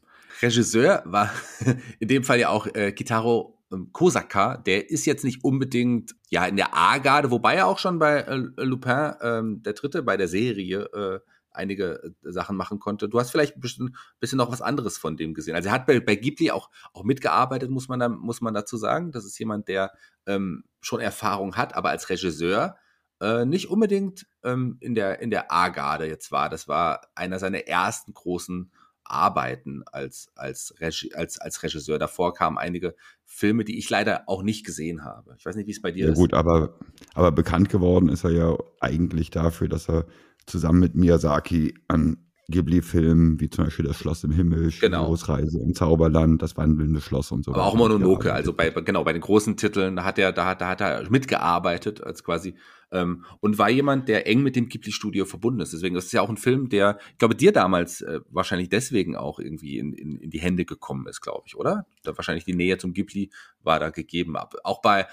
Regisseur 0.41 1.03
war 1.05 1.31
in 1.99 2.07
dem 2.07 2.23
Fall 2.23 2.39
ja 2.39 2.49
auch 2.49 2.67
äh, 2.73 2.91
Kitaro 2.91 3.59
ähm, 3.71 3.89
Kosaka, 3.91 4.57
der 4.57 4.89
ist 4.89 5.05
jetzt 5.05 5.23
nicht 5.23 5.43
unbedingt 5.43 6.15
ja 6.29 6.45
in 6.45 6.55
der 6.55 6.75
A-Garde, 6.75 7.31
wobei 7.31 7.55
er 7.55 7.67
auch 7.67 7.79
schon 7.79 7.99
bei 7.99 8.19
äh, 8.21 8.35
Lupin, 8.35 9.13
ähm, 9.21 9.63
der 9.63 9.73
Dritte, 9.73 10.03
bei 10.03 10.17
der 10.17 10.27
Serie 10.27 10.85
äh, 10.93 11.19
einige 11.51 12.13
äh, 12.23 12.31
Sachen 12.31 12.55
machen 12.55 12.79
konnte. 12.79 13.09
Du 13.09 13.19
hast 13.19 13.31
vielleicht 13.31 13.57
ein 13.57 13.61
bisschen, 13.61 13.95
bisschen 14.19 14.37
noch 14.37 14.51
was 14.51 14.61
anderes 14.61 14.97
von 14.97 15.17
dem 15.17 15.33
gesehen. 15.33 15.55
Also 15.55 15.69
er 15.69 15.73
hat 15.73 15.85
bei, 15.85 15.99
bei 15.99 16.15
Ghibli 16.15 16.51
auch, 16.51 16.69
auch 16.93 17.03
mitgearbeitet, 17.03 17.69
muss 17.69 17.87
man, 17.87 17.99
da, 17.99 18.09
muss 18.09 18.41
man 18.41 18.53
dazu 18.53 18.77
sagen. 18.77 19.11
Das 19.11 19.25
ist 19.25 19.37
jemand, 19.39 19.67
der 19.67 19.91
ähm, 20.25 20.63
schon 20.81 20.99
Erfahrung 20.99 21.55
hat, 21.55 21.75
aber 21.75 21.89
als 21.89 22.09
Regisseur 22.09 22.77
äh, 23.21 23.45
nicht 23.45 23.69
unbedingt 23.69 24.27
ähm, 24.43 24.77
in 24.79 24.95
der, 24.95 25.21
in 25.21 25.29
der 25.29 25.51
A-Garde 25.51 26.05
jetzt 26.07 26.31
war. 26.31 26.49
Das 26.49 26.67
war 26.67 27.01
einer 27.15 27.39
seiner 27.39 27.67
ersten 27.67 28.13
großen 28.13 28.71
Arbeiten 29.03 29.83
als, 29.91 30.31
als, 30.35 30.75
Regi 30.79 31.13
als, 31.13 31.39
als 31.39 31.63
Regisseur. 31.63 31.97
Davor 31.99 32.33
kamen 32.33 32.57
einige 32.57 32.95
Filme, 33.25 33.65
die 33.65 33.77
ich 33.77 33.89
leider 33.89 34.23
auch 34.27 34.43
nicht 34.43 34.65
gesehen 34.65 35.03
habe. 35.03 35.35
Ich 35.37 35.45
weiß 35.45 35.55
nicht, 35.55 35.67
wie 35.67 35.71
es 35.71 35.81
bei 35.81 35.91
dir 35.91 36.05
ja, 36.05 36.11
ist. 36.11 36.17
Gut, 36.17 36.33
aber, 36.33 36.77
aber 37.13 37.31
bekannt 37.31 37.69
geworden 37.69 38.09
ist 38.09 38.23
er 38.23 38.31
ja 38.31 38.57
eigentlich 38.79 39.31
dafür, 39.31 39.67
dass 39.67 39.89
er 39.89 40.05
zusammen 40.49 40.79
mit 40.79 40.95
Miyazaki 40.95 41.75
an 41.87 42.17
Ghibli-Filmen, 42.49 43.39
wie 43.39 43.49
zum 43.49 43.65
Beispiel 43.65 43.85
Das 43.85 43.97
Schloss 43.97 44.23
im 44.23 44.31
Himmel, 44.31 44.71
genau. 44.81 45.05
Großreise 45.05 45.59
im 45.59 45.75
Zauberland, 45.75 46.41
Das 46.41 46.57
wandelnde 46.57 46.99
Schloss 46.99 47.31
und 47.31 47.45
so 47.45 47.53
Aber 47.53 47.65
auch 47.65 47.75
Mononoke, 47.75 48.33
also 48.33 48.53
bei, 48.53 48.69
genau, 48.69 49.03
bei 49.03 49.13
den 49.13 49.21
großen 49.21 49.55
Titeln, 49.55 49.95
da 49.95 50.03
hat 50.03 50.17
er, 50.17 50.31
da 50.31 50.45
hat, 50.45 50.61
da 50.61 50.67
hat 50.67 50.81
er 50.81 51.09
mitgearbeitet, 51.09 52.03
als 52.03 52.23
quasi, 52.23 52.55
ähm, 52.91 53.23
und 53.39 53.59
war 53.59 53.69
jemand, 53.69 54.09
der 54.09 54.25
eng 54.27 54.41
mit 54.41 54.55
dem 54.55 54.67
Ghibli-Studio 54.67 55.25
verbunden 55.25 55.59
ist. 55.61 55.73
Deswegen, 55.73 55.93
das 55.93 56.05
ist 56.05 56.11
ja 56.11 56.21
auch 56.21 56.29
ein 56.29 56.37
Film, 56.37 56.69
der, 56.69 56.97
ich 57.11 57.19
glaube, 57.19 57.35
dir 57.35 57.51
damals 57.51 58.01
äh, 58.01 58.21
wahrscheinlich 58.29 58.69
deswegen 58.69 59.15
auch 59.15 59.39
irgendwie 59.39 59.77
in, 59.77 59.93
in, 59.93 60.17
in 60.17 60.29
die 60.31 60.39
Hände 60.39 60.65
gekommen 60.65 61.05
ist, 61.07 61.21
glaube 61.21 61.43
ich, 61.45 61.55
oder? 61.55 61.85
Da 62.03 62.17
wahrscheinlich 62.17 62.45
die 62.45 62.55
Nähe 62.55 62.77
zum 62.79 62.93
Ghibli 62.93 63.29
war 63.61 63.79
da 63.79 63.89
gegeben. 63.91 64.35
Auch 64.63 64.81
bei, 64.81 65.01
äh, 65.01 65.05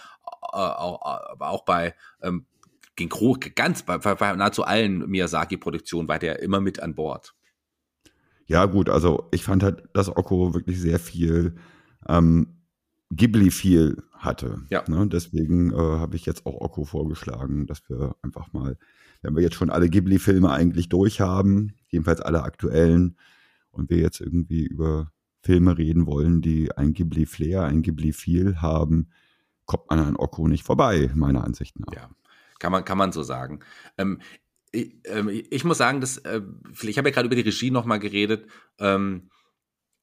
auch, 0.53 1.03
aber 1.05 1.51
auch 1.51 1.65
bei, 1.67 1.95
ähm, 2.23 2.47
ging 2.97 3.11
ganz 3.55 3.83
bei, 3.83 3.99
bei 3.99 4.37
nahezu 4.37 4.65
allen 4.65 5.09
Miyazaki-Produktionen 5.09 6.09
war 6.09 6.19
der 6.19 6.43
immer 6.43 6.61
mit 6.61 6.81
an 6.81 6.95
Bord. 6.95 7.35
Ja, 8.47 8.65
gut, 8.67 8.89
also 8.89 9.29
ich 9.33 9.45
fand 9.45 9.63
halt, 9.63 9.85
dass 9.93 10.09
Okko 10.09 10.55
wirklich 10.55 10.81
sehr 10.81 10.99
viel 10.99 11.57
ähm, 12.09 12.63
Ghibli 13.11 13.51
viel 13.51 14.03
hatte. 14.13 14.63
Ja. 14.71 14.85
Ne? 14.89 15.07
Deswegen 15.09 15.73
äh, 15.73 15.77
habe 15.77 16.17
ich 16.17 16.27
jetzt 16.27 16.47
auch 16.47 16.61
Okko 16.61 16.85
vorgeschlagen, 16.85 17.67
dass 17.67 17.89
wir 17.89 18.17
einfach 18.23 18.53
mal, 18.53 18.79
wenn 19.23 19.35
wir 19.35 19.43
jetzt 19.43 19.57
schon 19.57 19.71
alle 19.71 19.89
Ghibli-Filme 19.89 20.51
eigentlich 20.51 20.89
durch 20.89 21.21
haben, 21.21 21.75
jedenfalls 21.89 22.21
alle 22.21 22.43
aktuellen, 22.43 23.17
und 23.77 23.91
wir 23.91 23.99
jetzt 23.99 24.21
irgendwie 24.21 24.65
über 24.65 25.13
Filme 25.43 25.79
reden 25.79 26.07
wollen, 26.07 26.41
die 26.41 26.73
ein 26.73 26.93
Ghibli-Flair, 26.93 27.65
ein 27.65 27.83
Ghibli-Feel 27.83 28.61
haben, 28.61 29.11
kommt 29.67 29.89
man 29.91 29.99
an 29.99 30.17
Okko 30.17 30.49
nicht 30.49 30.65
vorbei, 30.65 31.11
meiner 31.15 31.45
Ansicht 31.45 31.79
nach. 31.79 31.93
Ja, 31.95 32.11
kann 32.59 32.73
man, 32.73 32.85
kann 32.85 32.99
man 32.99 33.13
so 33.13 33.23
sagen. 33.23 33.61
Ähm, 33.99 34.21
ich, 34.73 34.95
ähm, 35.05 35.29
ich, 35.29 35.65
muss 35.65 35.79
sagen, 35.79 36.01
dass, 36.01 36.19
äh, 36.19 36.43
ich 36.83 36.99
habe 36.99 37.09
ja 37.09 37.15
gerade 37.15 37.27
über 37.27 37.37
die 37.37 37.43
Regie 37.43 37.71
nochmal 37.71 37.99
geredet. 37.99 38.47
Ähm, 38.79 39.31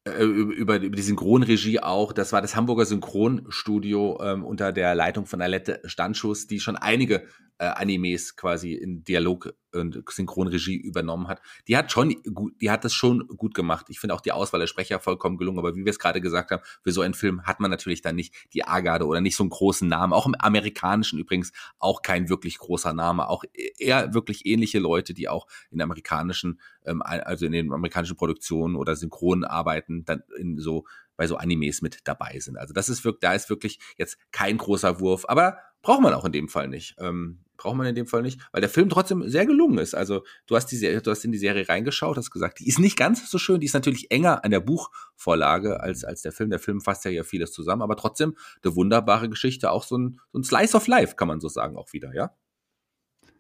äh, 0.06 0.24
über, 0.24 0.82
über 0.82 0.98
die 0.98 1.02
Synchronregie 1.02 1.80
auch. 1.80 2.12
Das 2.12 2.34
war 2.34 2.42
das 2.42 2.56
Hamburger 2.56 2.86
Synchronstudio 2.86 4.20
ähm, 4.22 4.44
unter 4.44 4.74
der 4.74 4.96
Leitung 4.96 5.26
von 5.26 5.42
Alette 5.42 5.82
Standschuss, 5.86 6.48
die 6.48 6.60
schon 6.60 6.76
einige 6.76 7.26
äh, 7.64 7.68
Animes 7.68 8.36
quasi 8.36 8.74
in 8.74 9.06
Dialog 9.06 9.54
und 9.72 10.04
Synchronregie 10.10 10.76
übernommen 10.76 11.30
hat. 11.30 11.42
Die 11.68 11.78
hat 11.78 11.92
schon 11.92 12.14
gut, 12.34 12.54
die 12.62 12.70
hat 12.70 12.84
das 12.84 12.94
schon 12.94 13.26
gut 13.28 13.54
gemacht. 13.54 13.86
Ich 13.90 14.02
finde 14.02 14.14
auch 14.14 14.22
die 14.22 14.34
Auswahl 14.34 14.60
der 14.60 14.68
Sprecher 14.68 15.00
vollkommen 15.00 15.38
gelungen. 15.38 15.60
Aber 15.60 15.74
wie 15.74 15.86
wir 15.86 15.90
es 15.90 15.98
gerade 15.98 16.20
gesagt 16.20 16.52
haben, 16.52 16.62
für 16.84 16.92
so 16.92 17.00
einen 17.02 17.14
Film 17.14 17.44
hat 17.44 17.62
man 17.62 17.72
natürlich 17.72 18.02
dann 18.02 18.18
nicht 18.18 18.36
die 18.54 18.66
A-Garde 18.66 19.08
oder 19.08 19.22
nicht 19.22 19.38
so 19.38 19.44
einen 19.44 19.50
großen 19.50 19.88
Namen. 19.88 20.12
Auch 20.12 20.26
im 20.26 20.36
amerikanischen 20.36 21.20
übrigens 21.20 21.54
auch 21.80 22.02
kein 22.02 22.28
wirklich 22.28 22.58
großer 22.58 22.92
Name. 22.94 23.30
Auch 23.30 23.46
eher 23.80 24.14
wirklich 24.14 24.46
ähnliche 24.46 24.80
Leute, 24.80 25.14
die 25.14 25.30
auch 25.30 25.48
in 25.72 25.82
amerikanischen, 25.82 26.60
ähm, 26.86 27.02
also 27.02 27.46
in 27.46 27.54
den 27.54 27.72
amerikanischen 27.72 28.18
Produktionen 28.18 28.76
oder 28.76 28.98
Synchronen 28.98 29.46
arbeiten, 29.46 30.04
dann 30.04 30.24
in 30.38 30.60
so 30.60 30.84
bei 31.16 31.28
so 31.28 31.38
Animes 31.38 31.82
mit 31.82 32.00
dabei 32.04 32.40
sind. 32.40 32.58
Also 32.58 32.74
das 32.74 32.90
ist 32.90 33.06
wirklich, 33.06 33.22
da 33.22 33.34
ist 33.34 33.50
wirklich 33.50 33.80
jetzt 33.98 34.18
kein 34.32 34.58
großer 34.58 35.00
Wurf, 35.00 35.26
aber 35.28 35.60
braucht 35.84 36.02
man 36.02 36.14
auch 36.16 36.26
in 36.26 36.32
dem 36.32 36.50
Fall 36.50 36.68
nicht. 36.68 36.96
Ähm, 36.98 37.44
braucht 37.58 37.78
man 37.78 37.86
in 37.86 37.96
dem 37.96 38.08
Fall 38.08 38.24
nicht, 38.24 38.42
weil 38.52 38.62
der 38.62 38.70
Film 38.70 38.90
trotzdem 38.90 39.30
sehr 39.30 39.46
gelungen 39.46 39.78
ist. 39.78 39.94
Also 39.94 40.24
du 40.48 40.56
hast 40.56 40.66
die 40.68 40.76
Serie, 40.76 41.02
du 41.02 41.12
hast 41.12 41.24
in 41.24 41.32
die 41.32 41.38
Serie 41.38 41.70
reingeschaut, 41.70 42.18
hast 42.18 42.32
gesagt, 42.32 42.60
die 42.60 42.68
ist 42.68 42.80
nicht 42.80 42.98
ganz 42.98 43.30
so 43.30 43.38
schön, 43.38 43.60
die 43.60 43.68
ist 43.68 43.74
natürlich 43.74 44.10
enger 44.10 44.44
an 44.44 44.52
der 44.52 44.60
Buchvorlage 44.60 45.80
als, 45.80 46.04
als 46.04 46.24
der 46.24 46.32
Film. 46.32 46.50
Der 46.50 46.60
Film 46.60 46.82
fasst 46.82 47.06
ja 47.06 47.12
hier 47.12 47.24
vieles 47.24 47.52
zusammen, 47.52 47.84
aber 47.84 47.96
trotzdem 47.96 48.36
eine 48.64 48.76
wunderbare 48.76 49.30
Geschichte, 49.30 49.72
auch 49.72 49.84
so 49.84 49.98
ein, 49.98 50.20
so 50.32 50.40
ein 50.40 50.44
Slice 50.44 50.76
of 50.76 50.88
Life, 50.88 51.16
kann 51.16 51.28
man 51.28 51.40
so 51.40 51.48
sagen, 51.48 51.78
auch 51.78 51.94
wieder, 51.94 52.14
ja? 52.16 52.32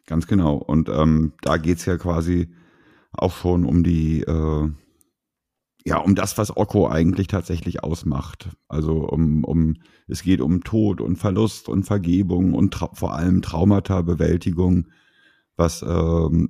Ganz 0.06 0.28
genau. 0.28 0.56
Und 0.56 0.90
ähm, 0.90 1.34
da 1.42 1.58
geht's 1.58 1.86
ja 1.86 1.98
quasi 1.98 2.54
auch 3.14 3.36
schon 3.36 3.66
um 3.66 3.84
die 3.84 4.22
äh, 4.22 4.70
ja, 5.86 5.98
um 5.98 6.16
das, 6.16 6.38
was 6.38 6.56
Okko 6.56 6.88
eigentlich 6.88 7.28
tatsächlich 7.28 7.84
ausmacht. 7.84 8.50
Also 8.68 9.08
um, 9.08 9.44
um, 9.44 9.75
es 10.08 10.24
geht 10.24 10.40
um 10.40 10.63
Tod 10.63 11.02
und 11.02 11.18
Verlust 11.18 11.68
und 11.68 11.84
Vergebung 11.84 12.54
und 12.54 12.75
vor 12.94 13.13
allem 13.13 13.42
Traumata-Bewältigung, 13.42 14.88
was 15.58 15.82
ähm, 15.82 16.50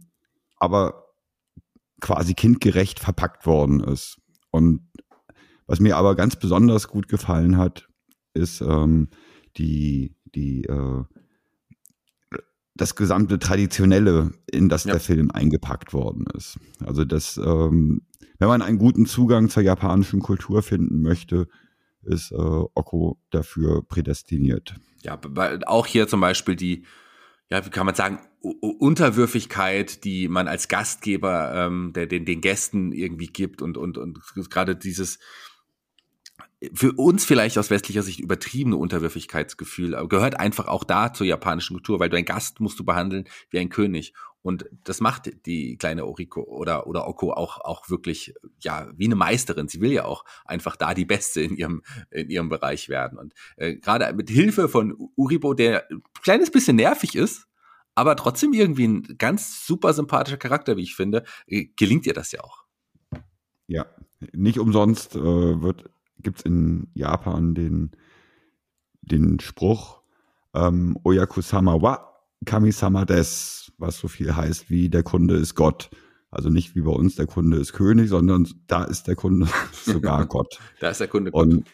aber 0.58 1.06
quasi 2.00 2.36
kindgerecht 2.36 3.00
verpackt 3.00 3.48
worden 3.48 3.80
ist. 3.80 4.20
Und 4.52 4.88
was 5.66 5.80
mir 5.80 5.98
aber 5.98 6.16
ganz 6.16 6.36
besonders 6.36 6.88
gut 6.88 7.08
gefallen 7.08 7.58
hat, 7.58 7.88
ist 8.34 8.62
ähm, 8.62 9.10
die, 9.58 10.16
die 10.36 10.66
äh, 10.66 11.04
das 12.76 12.96
gesamte 12.96 13.40
Traditionelle, 13.40 14.32
in 14.52 14.70
das 14.70 14.86
ja. 14.86 14.94
der 14.94 15.00
Film 15.00 15.32
eingepackt 15.32 15.94
worden 15.94 16.26
ist. 16.36 16.60
Also 16.86 17.06
das, 17.06 17.38
ähm, 17.38 18.02
wenn 18.40 18.48
man 18.48 18.62
einen 18.62 18.80
guten 18.80 19.06
Zugang 19.06 19.50
zur 19.50 19.64
japanischen 19.64 20.22
Kultur 20.22 20.64
finden 20.64 21.02
möchte, 21.02 21.48
ist 22.02 22.32
äh, 22.32 22.36
Okko 22.36 23.20
dafür 23.30 23.84
prädestiniert. 23.88 24.76
Ja, 25.04 25.20
auch 25.66 25.86
hier 25.86 26.08
zum 26.08 26.22
Beispiel 26.22 26.56
die, 26.56 26.86
ja, 27.50 27.66
wie 27.66 27.70
kann 27.70 27.86
man 27.86 27.96
sagen, 27.96 28.20
Unterwürfigkeit, 28.42 30.04
die 30.04 30.28
man 30.28 30.48
als 30.48 30.68
Gastgeber 30.68 31.54
ähm, 31.56 31.94
der, 31.94 32.08
den, 32.08 32.26
den 32.26 32.42
Gästen 32.42 32.92
irgendwie 32.92 33.28
gibt 33.28 33.62
und, 33.62 33.78
und, 33.78 33.98
und 33.98 34.20
gerade 34.50 34.76
dieses, 34.76 35.20
für 36.74 36.94
uns 36.94 37.26
vielleicht 37.26 37.58
aus 37.58 37.70
westlicher 37.70 38.04
Sicht 38.04 38.20
übertriebene 38.20 38.78
Unterwürfigkeitsgefühl 38.78 40.08
gehört 40.08 40.40
einfach 40.40 40.68
auch 40.68 40.84
da 40.84 41.14
zur 41.14 41.26
japanischen 41.26 41.74
Kultur, 41.76 42.00
weil 42.00 42.10
du 42.10 42.18
einen 42.18 42.26
Gast 42.26 42.60
musst 42.60 42.80
du 42.80 42.86
behandeln 42.86 43.26
wie 43.50 43.60
ein 43.60 43.70
König. 43.70 44.14
Und 44.42 44.70
das 44.84 45.00
macht 45.00 45.46
die 45.46 45.78
kleine 45.78 46.06
Oriko 46.06 46.44
oder, 46.44 46.86
oder 46.86 47.08
Oko 47.08 47.32
auch, 47.32 47.62
auch 47.62 47.90
wirklich, 47.90 48.34
ja, 48.60 48.90
wie 48.96 49.06
eine 49.06 49.16
Meisterin. 49.16 49.70
Sie 49.70 49.80
will 49.80 49.92
ja 49.92 50.04
auch 50.06 50.26
einfach 50.44 50.76
da 50.76 50.94
die 50.94 51.06
Beste 51.06 51.42
in 51.42 51.56
ihrem, 51.56 51.82
in 52.12 52.30
ihrem 52.30 52.50
Bereich 52.50 52.90
werden. 52.90 53.18
Und 53.18 53.34
äh, 53.56 53.76
gerade 53.76 54.14
mit 54.14 54.30
Hilfe 54.30 54.68
von 54.68 54.96
Uribo, 55.16 55.54
der 55.54 55.90
ein 55.90 56.04
kleines 56.22 56.52
bisschen 56.52 56.76
nervig 56.76 57.16
ist, 57.16 57.48
aber 57.96 58.16
trotzdem 58.18 58.54
irgendwie 58.54 58.88
ein 58.88 59.18
ganz 59.18 59.66
super 59.66 59.94
sympathischer 59.94 60.38
Charakter, 60.38 60.76
wie 60.76 60.84
ich 60.84 60.96
finde, 60.96 61.24
äh, 61.48 61.68
gelingt 61.78 62.06
ihr 62.06 62.14
das 62.14 62.34
ja 62.34 62.42
auch. 62.44 62.64
Ja, 63.68 63.86
nicht 64.34 64.60
umsonst 64.60 65.16
äh, 65.16 65.22
wird 65.22 65.90
gibt 66.20 66.40
es 66.40 66.46
in 66.46 66.88
Japan 66.94 67.56
den, 67.56 67.92
den 69.02 69.40
Spruch 69.40 70.02
ähm, 70.54 70.98
Oyakusama 71.04 71.82
wa 71.82 72.10
Kamisama 72.46 73.06
des, 73.06 73.72
was 73.78 73.98
so 73.98 74.08
viel 74.08 74.36
heißt 74.36 74.70
wie 74.70 74.90
der 74.90 75.04
Kunde 75.04 75.36
ist 75.36 75.56
Gott. 75.56 75.90
Also 76.30 76.50
nicht 76.50 76.76
wie 76.76 76.82
bei 76.82 76.92
uns 76.92 77.16
der 77.16 77.28
Kunde 77.28 77.58
ist 77.58 77.74
König, 77.74 78.10
sondern 78.10 78.48
da 78.68 78.84
ist 78.84 79.08
der 79.08 79.16
Kunde 79.16 79.48
sogar 79.72 80.26
Gott. 80.28 80.60
da 80.80 80.90
ist 80.90 81.00
der 81.00 81.08
Kunde 81.08 81.32
Gott. 81.32 81.48
Und, 81.48 81.66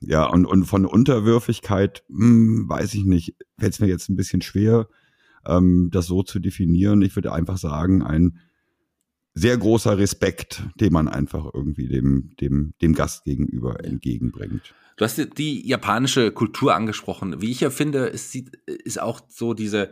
ja, 0.00 0.26
und, 0.26 0.46
und 0.46 0.64
von 0.64 0.84
Unterwürfigkeit, 0.84 2.04
hm, 2.08 2.68
weiß 2.68 2.94
ich 2.94 3.04
nicht, 3.04 3.36
fällt 3.58 3.72
es 3.72 3.80
mir 3.80 3.88
jetzt 3.88 4.08
ein 4.08 4.16
bisschen 4.16 4.42
schwer, 4.42 4.88
ähm, 5.46 5.90
das 5.92 6.06
so 6.06 6.22
zu 6.22 6.40
definieren. 6.40 7.02
Ich 7.02 7.16
würde 7.16 7.32
einfach 7.32 7.56
sagen, 7.56 8.02
ein 8.02 8.38
sehr 9.34 9.56
großer 9.56 9.98
Respekt, 9.98 10.62
den 10.76 10.92
man 10.92 11.08
einfach 11.08 11.46
irgendwie 11.52 11.88
dem, 11.88 12.34
dem, 12.40 12.74
dem 12.82 12.94
Gast 12.94 13.24
gegenüber 13.24 13.84
entgegenbringt. 13.84 14.74
Du 14.96 15.04
hast 15.04 15.38
die 15.38 15.66
japanische 15.66 16.32
Kultur 16.32 16.74
angesprochen. 16.74 17.40
Wie 17.40 17.50
ich 17.50 17.60
ja 17.60 17.70
finde, 17.70 18.06
ist, 18.06 18.34
ist 18.66 19.00
auch 19.00 19.20
so 19.28 19.54
diese 19.54 19.90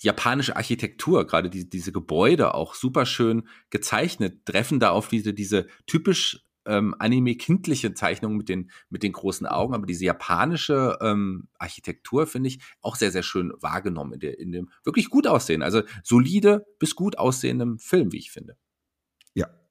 japanische 0.00 0.56
Architektur, 0.56 1.26
gerade 1.26 1.50
die, 1.50 1.68
diese 1.68 1.92
Gebäude 1.92 2.54
auch 2.54 2.74
super 2.74 3.06
schön 3.06 3.46
gezeichnet, 3.70 4.44
treffen 4.46 4.80
da 4.80 4.90
auf 4.90 5.08
diese, 5.08 5.34
diese 5.34 5.66
typisch 5.86 6.44
ähm, 6.66 6.94
anime-kindliche 6.98 7.94
Zeichnung 7.94 8.36
mit 8.36 8.48
den, 8.48 8.70
mit 8.88 9.02
den 9.02 9.12
großen 9.12 9.46
Augen, 9.46 9.74
aber 9.74 9.86
diese 9.86 10.04
japanische 10.04 10.98
ähm, 11.00 11.48
Architektur 11.58 12.26
finde 12.26 12.48
ich 12.48 12.60
auch 12.80 12.96
sehr, 12.96 13.10
sehr 13.10 13.22
schön 13.22 13.52
wahrgenommen 13.60 14.14
in, 14.14 14.20
der, 14.20 14.38
in 14.38 14.52
dem 14.52 14.70
wirklich 14.84 15.10
gut 15.10 15.26
aussehen, 15.26 15.62
also 15.62 15.82
solide 16.02 16.66
bis 16.78 16.94
gut 16.94 17.18
aussehendem 17.18 17.78
Film, 17.78 18.12
wie 18.12 18.18
ich 18.18 18.30
finde. 18.30 18.56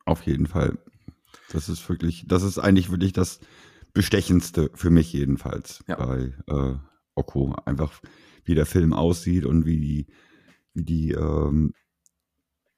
Auf 0.10 0.24
jeden 0.24 0.48
Fall. 0.48 0.80
Das 1.52 1.70
ist 1.70 1.88
wirklich, 1.88 2.26
das 2.28 2.42
ist 2.42 2.58
eigentlich 2.58 2.90
wirklich 2.90 3.14
das 3.14 3.40
Bestechendste 3.94 4.72
für 4.74 4.90
mich 4.90 5.14
jedenfalls 5.14 5.84
ja. 5.88 5.98
bei 5.98 6.34
äh, 6.48 6.74
Oko. 7.14 7.56
Einfach 7.66 8.02
wie 8.44 8.56
der 8.56 8.66
Film 8.66 8.92
aussieht 8.92 9.46
und 9.46 9.68
wie 9.68 9.80
die, 9.80 10.08
wie 10.74 10.84
die, 10.84 11.12
ähm, 11.12 11.76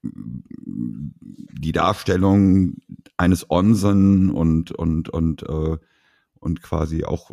die 0.02 1.72
Darstellung 1.72 2.74
eines 3.16 3.50
Onsen 3.50 4.30
und, 4.30 4.72
und, 4.72 5.08
und, 5.08 5.42
äh, 5.44 5.78
und 6.38 6.62
quasi 6.62 7.04
auch 7.04 7.30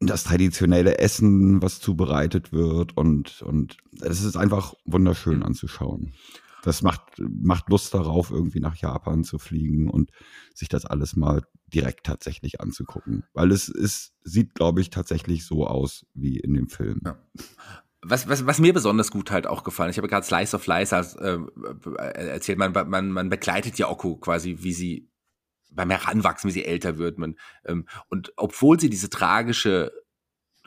das 0.00 0.24
traditionelle 0.24 0.98
Essen, 0.98 1.62
was 1.62 1.80
zubereitet 1.80 2.52
wird 2.52 2.94
und, 2.94 3.40
und 3.40 3.78
es 4.02 4.22
ist 4.22 4.36
einfach 4.36 4.74
wunderschön 4.84 5.42
anzuschauen 5.42 6.12
das 6.62 6.82
macht, 6.82 7.02
macht 7.18 7.68
Lust 7.68 7.92
darauf, 7.92 8.30
irgendwie 8.30 8.60
nach 8.60 8.76
Japan 8.76 9.24
zu 9.24 9.38
fliegen 9.38 9.90
und 9.90 10.10
sich 10.54 10.68
das 10.68 10.84
alles 10.84 11.16
mal 11.16 11.42
direkt 11.66 12.06
tatsächlich 12.06 12.60
anzugucken. 12.60 13.24
Weil 13.32 13.50
es 13.50 13.68
ist, 13.68 14.14
sieht, 14.22 14.54
glaube 14.54 14.80
ich, 14.80 14.90
tatsächlich 14.90 15.44
so 15.44 15.66
aus 15.66 16.06
wie 16.14 16.38
in 16.38 16.54
dem 16.54 16.68
Film. 16.68 17.00
Ja. 17.04 17.18
Was, 18.04 18.28
was, 18.28 18.46
was 18.46 18.58
mir 18.58 18.72
besonders 18.72 19.10
gut 19.10 19.30
halt 19.30 19.46
auch 19.46 19.62
gefallen, 19.62 19.90
ich 19.90 19.96
habe 19.96 20.08
gerade 20.08 20.26
Slice 20.26 20.56
of 20.56 20.66
Life 20.66 20.94
äh, 20.94 22.28
erzählt, 22.28 22.58
man, 22.58 22.72
man, 22.72 23.12
man 23.12 23.28
begleitet 23.28 23.78
ja 23.78 23.88
Oku 23.88 24.16
quasi, 24.16 24.58
wie 24.60 24.72
sie 24.72 25.08
beim 25.70 25.90
Heranwachsen, 25.90 26.48
wie 26.48 26.52
sie 26.52 26.64
älter 26.64 26.98
wird. 26.98 27.18
Man, 27.18 27.36
ähm, 27.64 27.86
und 28.08 28.32
obwohl 28.36 28.78
sie 28.78 28.90
diese 28.90 29.08
tragische 29.08 29.92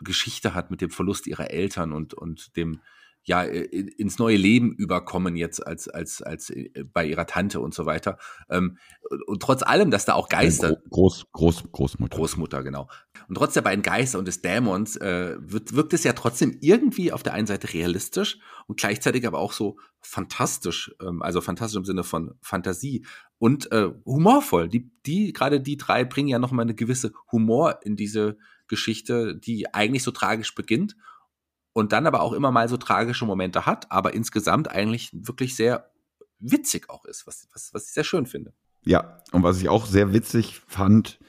Geschichte 0.01 0.53
hat 0.53 0.71
mit 0.71 0.81
dem 0.81 0.89
Verlust 0.89 1.27
ihrer 1.27 1.51
Eltern 1.51 1.93
und, 1.93 2.13
und 2.13 2.55
dem, 2.57 2.81
ja 3.25 3.41
ins 3.41 4.19
neue 4.19 4.37
Leben 4.37 4.71
überkommen 4.73 5.35
jetzt 5.35 5.65
als 5.65 5.87
als 5.87 6.21
als 6.21 6.51
äh, 6.51 6.69
bei 6.93 7.05
ihrer 7.05 7.25
Tante 7.25 7.59
und 7.59 7.73
so 7.73 7.85
weiter. 7.85 8.17
Ähm, 8.49 8.77
und 9.25 9.41
trotz 9.41 9.63
allem, 9.63 9.91
dass 9.91 10.05
da 10.05 10.13
auch 10.13 10.29
Geister 10.29 10.77
Groß, 10.91 11.25
Groß 11.31 11.71
Großmutter 11.71 12.15
Großmutter 12.15 12.63
genau. 12.63 12.87
Und 13.27 13.35
trotz 13.35 13.53
der 13.53 13.61
beiden 13.61 13.81
Geister 13.81 14.19
und 14.19 14.27
des 14.27 14.41
Dämons 14.41 14.95
äh, 14.97 15.35
wird, 15.39 15.75
wirkt 15.75 15.93
es 15.93 16.03
ja 16.03 16.13
trotzdem 16.13 16.57
irgendwie 16.61 17.11
auf 17.11 17.23
der 17.23 17.33
einen 17.33 17.47
Seite 17.47 17.73
realistisch 17.73 18.37
und 18.67 18.79
gleichzeitig 18.79 19.25
aber 19.25 19.39
auch 19.39 19.53
so 19.53 19.77
fantastisch, 20.01 20.95
ähm, 21.01 21.23
also 21.23 21.41
fantastisch 21.41 21.77
im 21.77 21.85
Sinne 21.85 22.03
von 22.03 22.35
Fantasie 22.41 23.05
und 23.39 23.71
äh, 23.71 23.89
humorvoll. 24.05 24.69
Die 24.69 24.91
die 25.05 25.33
gerade 25.33 25.59
die 25.59 25.77
drei 25.77 26.05
bringen 26.05 26.29
ja 26.29 26.37
noch 26.37 26.51
mal 26.51 26.61
eine 26.61 26.75
gewisse 26.75 27.11
Humor 27.31 27.79
in 27.81 27.95
diese 27.95 28.37
Geschichte, 28.67 29.35
die 29.35 29.73
eigentlich 29.73 30.03
so 30.03 30.11
tragisch 30.11 30.53
beginnt 30.53 30.95
und 31.75 31.91
dann 31.91 32.07
aber 32.07 32.21
auch 32.21 32.31
immer 32.31 32.51
mal 32.51 32.69
so 32.69 32.77
tragische 32.77 33.25
Momente 33.25 33.65
hat, 33.65 33.91
aber 33.91 34.13
insgesamt 34.13 34.71
eigentlich 34.71 35.09
wirklich 35.11 35.57
sehr 35.57 35.91
witzig 36.39 36.89
auch 36.89 37.03
ist, 37.03 37.27
was, 37.27 37.49
was, 37.53 37.73
was 37.73 37.87
ich 37.87 37.91
sehr 37.91 38.05
schön 38.05 38.27
finde. 38.27 38.53
Ja, 38.85 39.21
und 39.33 39.43
was 39.43 39.59
ich 39.59 39.67
auch 39.67 39.85
sehr 39.85 40.13
witzig 40.13 40.61
fand, 40.67 41.19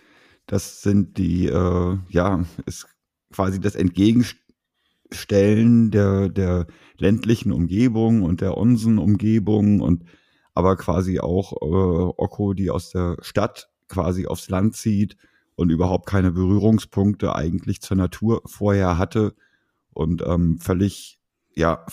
das 0.47 0.83
sind 0.83 1.19
die, 1.19 1.47
äh, 1.47 1.99
ja, 2.09 2.45
ist 2.65 2.87
quasi 3.33 3.59
das 3.59 3.75
Entgegenstellen 3.75 5.91
der, 5.91 6.29
der 6.29 6.69
ländlichen 6.97 7.51
Umgebung 7.51 8.23
und 8.23 8.41
der 8.41 8.57
Onsen-Umgebung 8.57 9.81
und 9.81 10.05
aber 10.55 10.77
quasi 10.77 11.19
auch 11.19 11.55
äh, 11.55 12.13
Okko, 12.17 12.55
die 12.55 12.71
aus 12.71 12.91
der 12.91 13.17
Stadt 13.21 13.69
quasi 13.89 14.29
aufs 14.29 14.49
Land 14.49 14.77
zieht 14.77 15.17
und 15.57 15.71
überhaupt 15.71 16.07
keine 16.07 16.31
Berührungspunkte 16.31 17.35
eigentlich 17.35 17.81
zur 17.81 17.97
Natur 17.97 18.43
vorher 18.47 18.97
hatte 18.97 19.35
und 19.97 20.23
ähm, 20.27 20.59
völlig 20.59 21.19
ja 21.55 21.85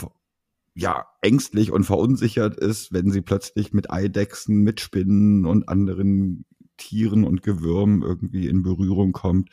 ja 0.75 1.05
ängstlich 1.21 1.71
und 1.71 1.83
verunsichert 1.83 2.57
ist, 2.57 2.91
wenn 2.91 3.11
sie 3.11 3.21
plötzlich 3.21 3.73
mit 3.73 3.91
Eidechsen, 3.91 4.61
mit 4.61 4.79
Spinnen 4.79 5.45
und 5.45 5.69
anderen 5.69 6.45
Tieren 6.77 7.23
und 7.23 7.43
Gewürmen 7.43 8.01
irgendwie 8.01 8.47
in 8.47 8.63
Berührung 8.63 9.11
kommt. 9.11 9.49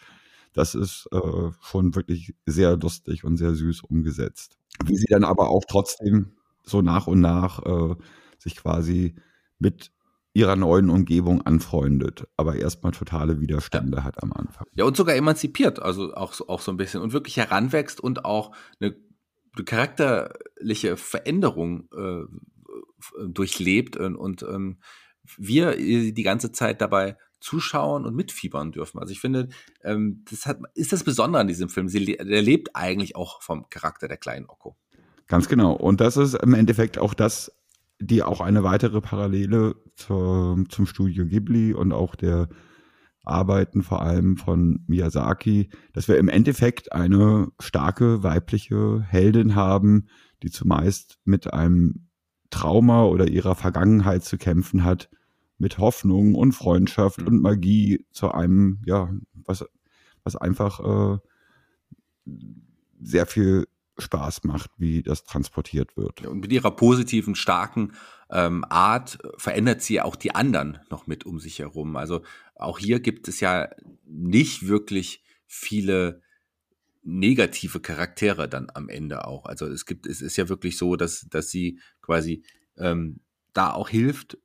Das 0.53 0.75
ist 0.75 1.09
äh, 1.13 1.51
schon 1.61 1.95
wirklich 1.95 2.35
sehr 2.47 2.77
lustig 2.77 3.25
und 3.25 3.37
sehr 3.37 3.55
süß 3.55 3.83
umgesetzt. 3.83 4.57
Wie 4.85 4.97
sie 4.97 5.07
dann 5.09 5.25
aber 5.25 5.51
auch 5.51 5.65
trotzdem 5.69 6.33
so 6.65 6.83
nach 6.83 7.07
und 7.07 7.21
nach 7.21 7.65
äh, 7.65 7.95
sich 8.39 8.57
quasi 8.57 9.15
mit 9.59 9.93
ihrer 10.33 10.57
neuen 10.57 10.91
Umgebung 10.91 11.43
anfreundet, 11.43 12.29
aber 12.37 12.57
erstmal 12.57 12.93
totale 12.93 13.41
Widerstände 13.41 13.99
ja. 13.99 14.05
hat 14.05 14.23
am 14.23 14.33
Anfang. 14.33 14.67
Ja, 14.75 14.85
und 14.85 14.97
sogar 14.97 15.17
emanzipiert, 15.17 15.81
also 15.81 16.15
auch, 16.15 16.41
auch 16.49 16.61
so 16.61 16.71
ein 16.71 16.77
bisschen 16.77 17.03
und 17.03 17.13
wirklich 17.13 17.37
heranwächst 17.37 18.01
und 18.01 18.25
auch 18.25 18.55
eine, 18.81 18.95
eine 19.57 19.65
charakterliche 19.65 20.97
Veränderung 20.97 21.89
äh, 21.97 22.25
durchlebt 23.27 23.97
und, 23.97 24.15
und 24.17 24.43
ähm, 24.43 24.79
wir 25.37 25.77
die 25.77 26.23
ganze 26.23 26.53
Zeit 26.53 26.81
dabei 26.81 27.17
zuschauen 27.41 28.05
und 28.05 28.15
mitfiebern 28.15 28.73
dürfen. 28.73 28.99
Also 28.99 29.13
ich 29.13 29.21
finde, 29.21 29.49
ähm, 29.83 30.25
das 30.31 30.47
hat, 30.47 30.59
ist 30.75 30.93
das 30.93 31.05
Besondere 31.05 31.41
an 31.41 31.49
diesem 31.49 31.69
Film. 31.69 31.89
Sie, 31.89 32.05
der 32.05 32.43
lebt 32.43 32.77
eigentlich 32.77 33.17
auch 33.17 33.43
vom 33.43 33.69
Charakter 33.71 34.09
der 34.09 34.19
kleinen 34.19 34.47
Okko. 34.47 34.77
Ganz 35.27 35.49
genau. 35.49 35.73
Und 35.73 36.01
das 36.01 36.17
ist 36.17 36.35
im 36.35 36.55
Endeffekt 36.55 36.99
auch 36.99 37.15
das, 37.15 37.53
die 38.01 38.23
auch 38.23 38.41
eine 38.41 38.65
weitere 38.65 39.01
Parallele 39.01 39.77
zur, 39.95 40.65
zum 40.69 40.87
Studio 40.87 41.27
Ghibli 41.27 41.75
und 41.75 41.93
auch 41.93 42.15
der 42.15 42.49
Arbeiten 43.23 43.83
vor 43.83 44.01
allem 44.03 44.39
von 44.39 44.83
Miyazaki, 44.87 45.69
dass 45.93 46.09
wir 46.09 46.17
im 46.17 46.29
Endeffekt 46.29 46.93
eine 46.93 47.49
starke 47.61 48.23
weibliche 48.23 49.03
Heldin 49.03 49.55
haben, 49.55 50.07
die 50.43 50.51
zumeist 50.51 51.19
mit 51.25 51.53
einem 51.53 52.07
Trauma 52.49 53.05
oder 53.05 53.29
ihrer 53.29 53.55
Vergangenheit 53.55 54.25
zu 54.25 54.39
kämpfen 54.39 54.83
hat, 54.83 55.11
mit 55.59 55.77
Hoffnung 55.77 56.35
und 56.35 56.53
Freundschaft 56.53 57.21
und 57.23 57.43
Magie 57.43 58.07
zu 58.11 58.33
einem, 58.33 58.81
ja, 58.87 59.11
was, 59.35 59.65
was 60.25 60.37
einfach 60.37 60.81
äh, 60.81 61.19
sehr 63.03 63.27
viel 63.27 63.67
Spaß 64.01 64.45
macht, 64.45 64.71
wie 64.79 65.03
das 65.03 65.25
transportiert 65.25 65.97
wird. 65.97 66.27
Und 66.27 66.41
mit 66.41 66.53
ihrer 66.53 66.71
positiven, 66.71 67.35
starken 67.35 67.93
ähm, 68.31 68.65
Art 68.69 69.19
verändert 69.37 69.83
sie 69.83 70.01
auch 70.01 70.17
die 70.17 70.35
anderen 70.35 70.79
noch 70.91 71.07
mit 71.07 71.27
um 71.27 71.39
sich 71.39 71.59
herum. 71.59 71.97
Also 71.97 72.23
auch 72.55 72.79
hier 72.79 73.01
gibt 73.01 73.29
es 73.29 73.41
ja 73.41 73.69
nicht 74.05 74.67
wirklich 74.67 75.23
viele 75.47 76.23
negative 77.03 77.81
Charaktere 77.81 78.49
dann 78.49 78.69
am 78.75 78.89
Ende 78.89 79.27
auch. 79.27 79.47
Also 79.47 79.67
es 79.67 79.87
gibt, 79.87 80.07
es 80.07 80.21
ist 80.21 80.37
ja 80.37 80.49
wirklich 80.49 80.77
so, 80.77 80.97
dass, 80.97 81.27
dass 81.31 81.51
sie 81.51 81.81
quasi 82.03 82.45
ähm, 82.77 83.21
da 83.53 83.73
auch 83.73 83.89
hilft, 83.89 84.39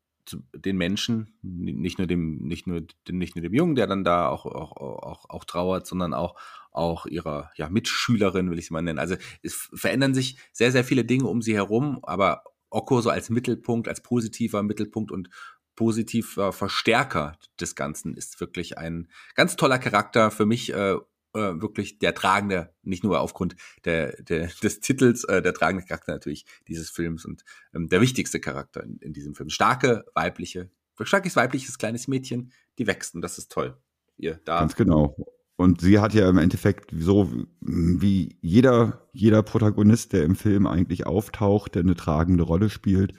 den 0.55 0.77
Menschen, 0.77 1.37
nicht 1.43 1.99
nur 1.99 2.07
dem, 2.07 2.37
nicht 2.37 2.65
nur, 2.65 2.81
nicht 3.09 3.35
nur 3.35 3.43
dem 3.43 3.53
Jungen, 3.53 3.75
der 3.75 3.85
dann 3.85 4.03
da 4.03 4.29
auch, 4.29 4.45
auch, 4.45 4.75
auch, 4.75 5.29
auch 5.29 5.43
trauert, 5.45 5.85
sondern 5.85 6.13
auch, 6.13 6.35
auch 6.75 7.05
ihrer 7.05 7.51
ja, 7.55 7.69
Mitschülerin, 7.69 8.51
will 8.51 8.59
ich 8.59 8.67
sie 8.67 8.73
mal 8.73 8.81
nennen. 8.81 8.99
Also 8.99 9.15
es 9.41 9.69
verändern 9.73 10.13
sich 10.13 10.37
sehr, 10.51 10.71
sehr 10.71 10.83
viele 10.83 11.05
Dinge 11.05 11.27
um 11.27 11.41
sie 11.41 11.55
herum, 11.55 11.99
aber 12.03 12.43
Okko 12.69 13.01
so 13.01 13.09
als 13.09 13.29
Mittelpunkt, 13.29 13.87
als 13.87 14.01
positiver 14.01 14.63
Mittelpunkt 14.63 15.11
und 15.11 15.29
positiver 15.75 16.53
Verstärker 16.53 17.37
des 17.59 17.75
Ganzen 17.75 18.15
ist 18.15 18.39
wirklich 18.39 18.77
ein 18.77 19.09
ganz 19.35 19.55
toller 19.55 19.77
Charakter 19.77 20.31
für 20.31 20.45
mich 20.45 20.73
äh, 20.73 20.95
äh, 21.35 21.61
wirklich 21.61 21.99
der 21.99 22.15
tragende, 22.15 22.73
nicht 22.81 23.03
nur 23.03 23.19
aufgrund 23.19 23.55
der, 23.83 24.21
der, 24.23 24.47
des 24.63 24.79
Titels, 24.79 25.25
äh, 25.25 25.41
der 25.41 25.53
tragende 25.53 25.85
Charakter 25.85 26.13
natürlich 26.13 26.45
dieses 26.67 26.89
Films 26.89 27.25
und 27.25 27.43
ähm, 27.73 27.89
der 27.89 28.01
wichtigste 28.01 28.39
Charakter 28.39 28.83
in, 28.83 28.97
in 28.99 29.13
diesem 29.13 29.35
Film. 29.35 29.49
Starke 29.49 30.05
weibliche, 30.13 30.69
starkes 31.01 31.35
weibliches 31.35 31.77
kleines 31.77 32.07
Mädchen, 32.07 32.53
die 32.77 32.87
wächst 32.87 33.15
und 33.15 33.21
das 33.21 33.37
ist 33.37 33.51
toll. 33.51 33.77
Ihr 34.17 34.39
da. 34.45 34.59
Ganz 34.59 34.75
genau. 34.75 35.15
Und 35.57 35.81
sie 35.81 35.99
hat 35.99 36.13
ja 36.13 36.29
im 36.29 36.37
Endeffekt 36.37 36.91
so 36.97 37.31
wie 37.61 38.37
jeder, 38.41 39.07
jeder 39.13 39.41
Protagonist, 39.41 40.11
der 40.13 40.23
im 40.23 40.35
Film 40.35 40.67
eigentlich 40.67 41.07
auftaucht, 41.07 41.75
der 41.75 41.83
eine 41.83 41.95
tragende 41.95 42.43
Rolle 42.43 42.69
spielt, 42.69 43.13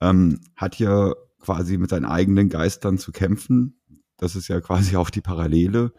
ähm, 0.00 0.40
hat 0.54 0.78
ja 0.78 1.14
quasi 1.40 1.78
mit 1.78 1.90
seinen 1.90 2.04
eigenen 2.04 2.50
Geistern 2.50 2.98
zu 2.98 3.10
kämpfen. 3.12 3.80
Das 4.18 4.36
ist 4.36 4.48
ja 4.48 4.60
quasi 4.60 4.96
auch 4.96 5.08
die 5.08 5.22
Parallele 5.22 5.92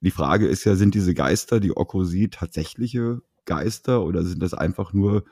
die 0.00 0.10
Frage 0.10 0.46
ist 0.46 0.64
ja, 0.64 0.76
sind 0.76 0.94
diese 0.94 1.14
Geister, 1.14 1.60
die 1.60 1.76
Okko 1.76 2.04
sieht, 2.04 2.34
tatsächliche 2.34 3.20
Geister 3.44 4.04
oder 4.04 4.22
sind 4.22 4.42
das 4.42 4.54
einfach 4.54 4.92
nur 4.92 5.24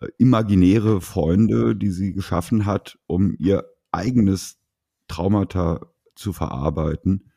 äh, 0.00 0.08
imaginäre 0.18 1.00
Freunde, 1.00 1.74
die 1.74 1.90
sie 1.90 2.12
geschaffen 2.12 2.66
hat, 2.66 2.98
um 3.06 3.34
ihr 3.38 3.64
eigenes 3.92 4.58
Traumata 5.08 5.86
zu 6.14 6.32
verarbeiten? 6.32 7.30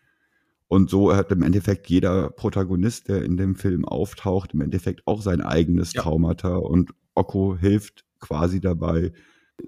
Und 0.68 0.90
so 0.90 1.16
hat 1.16 1.32
im 1.32 1.44
Endeffekt 1.44 1.88
jeder 1.88 2.30
Protagonist, 2.30 3.08
der 3.08 3.24
in 3.24 3.38
dem 3.38 3.56
Film 3.56 3.86
auftaucht, 3.86 4.54
im 4.54 4.62
Endeffekt 4.62 5.02
auch 5.06 5.22
sein 5.22 5.42
eigenes 5.42 5.94
ja. 5.94 6.02
Traumata. 6.02 6.56
Und 6.56 6.92
Okko 7.16 7.58
hilft 7.58 8.04
quasi 8.20 8.60
dabei. 8.60 9.14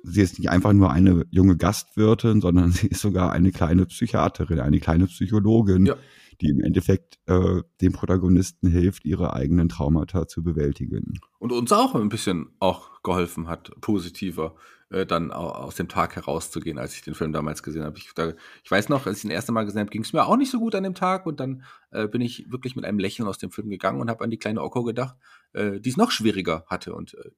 Sie 0.04 0.22
ist 0.22 0.38
nicht 0.38 0.50
einfach 0.50 0.74
nur 0.74 0.92
eine 0.92 1.26
junge 1.32 1.58
Gastwirtin, 1.58 2.42
sondern 2.42 2.72
sie 2.74 2.88
ist 2.88 3.02
sogar 3.02 3.32
eine 3.32 3.52
kleine 3.52 3.86
Psychiaterin, 3.86 4.60
eine 4.60 4.80
kleine 4.80 5.08
Psychologin, 5.08 5.86
ja 5.86 5.96
die 6.42 6.50
im 6.50 6.62
Endeffekt 6.62 7.20
äh, 7.26 7.62
den 7.82 7.92
Protagonisten 7.92 8.70
hilft, 8.70 9.06
ihre 9.06 9.34
eigenen 9.34 9.70
Traumata 9.70 10.28
zu 10.28 10.44
bewältigen. 10.44 11.20
Und 11.40 11.52
uns 11.52 11.72
auch 11.72 11.96
ein 11.96 12.10
bisschen 12.10 12.50
auch 12.60 13.02
geholfen 13.04 13.48
hat, 13.48 13.72
positiver 13.82 14.56
äh, 14.90 15.06
dann 15.06 15.32
aus 15.32 15.76
dem 15.76 15.88
Tag 15.88 16.16
herauszugehen, 16.16 16.78
als 16.78 16.96
ich 16.96 17.02
den 17.02 17.14
Film 17.14 17.32
damals 17.32 17.62
gesehen 17.62 17.84
habe. 17.84 17.98
Ich, 17.98 18.12
da, 18.16 18.34
ich 18.64 18.72
weiß 18.72 18.90
noch, 18.90 19.06
als 19.06 19.18
ich 19.18 19.22
den 19.24 19.32
erste 19.32 19.52
Mal 19.52 19.64
gesehen 19.64 19.82
habe, 19.82 19.92
ging 19.92 20.02
es 20.02 20.14
mir 20.14 20.26
auch 20.26 20.38
nicht 20.38 20.52
so 20.52 20.60
gut 20.60 20.76
an 20.76 20.84
dem 20.84 20.96
Tag 20.96 21.26
und 21.26 21.40
dann 21.40 21.64
äh, 21.92 22.08
bin 22.08 22.22
ich 22.22 22.50
wirklich 22.52 22.76
mit 22.76 22.86
einem 22.86 23.00
Lächeln 23.00 23.28
aus 23.28 23.38
dem 23.38 23.52
Film 23.52 23.70
gegangen 23.70 24.02
und 24.02 24.10
habe 24.10 24.24
an 24.24 24.32
die 24.32 24.40
kleine 24.40 24.62
Okko 24.62 24.84
gedacht, 24.84 25.16
äh, 25.54 25.80
die 25.80 25.90
es 25.90 25.98
noch 25.98 26.12
schwieriger 26.12 26.66
hatte 26.68 26.94
und 26.94 27.14
äh, 27.16 27.30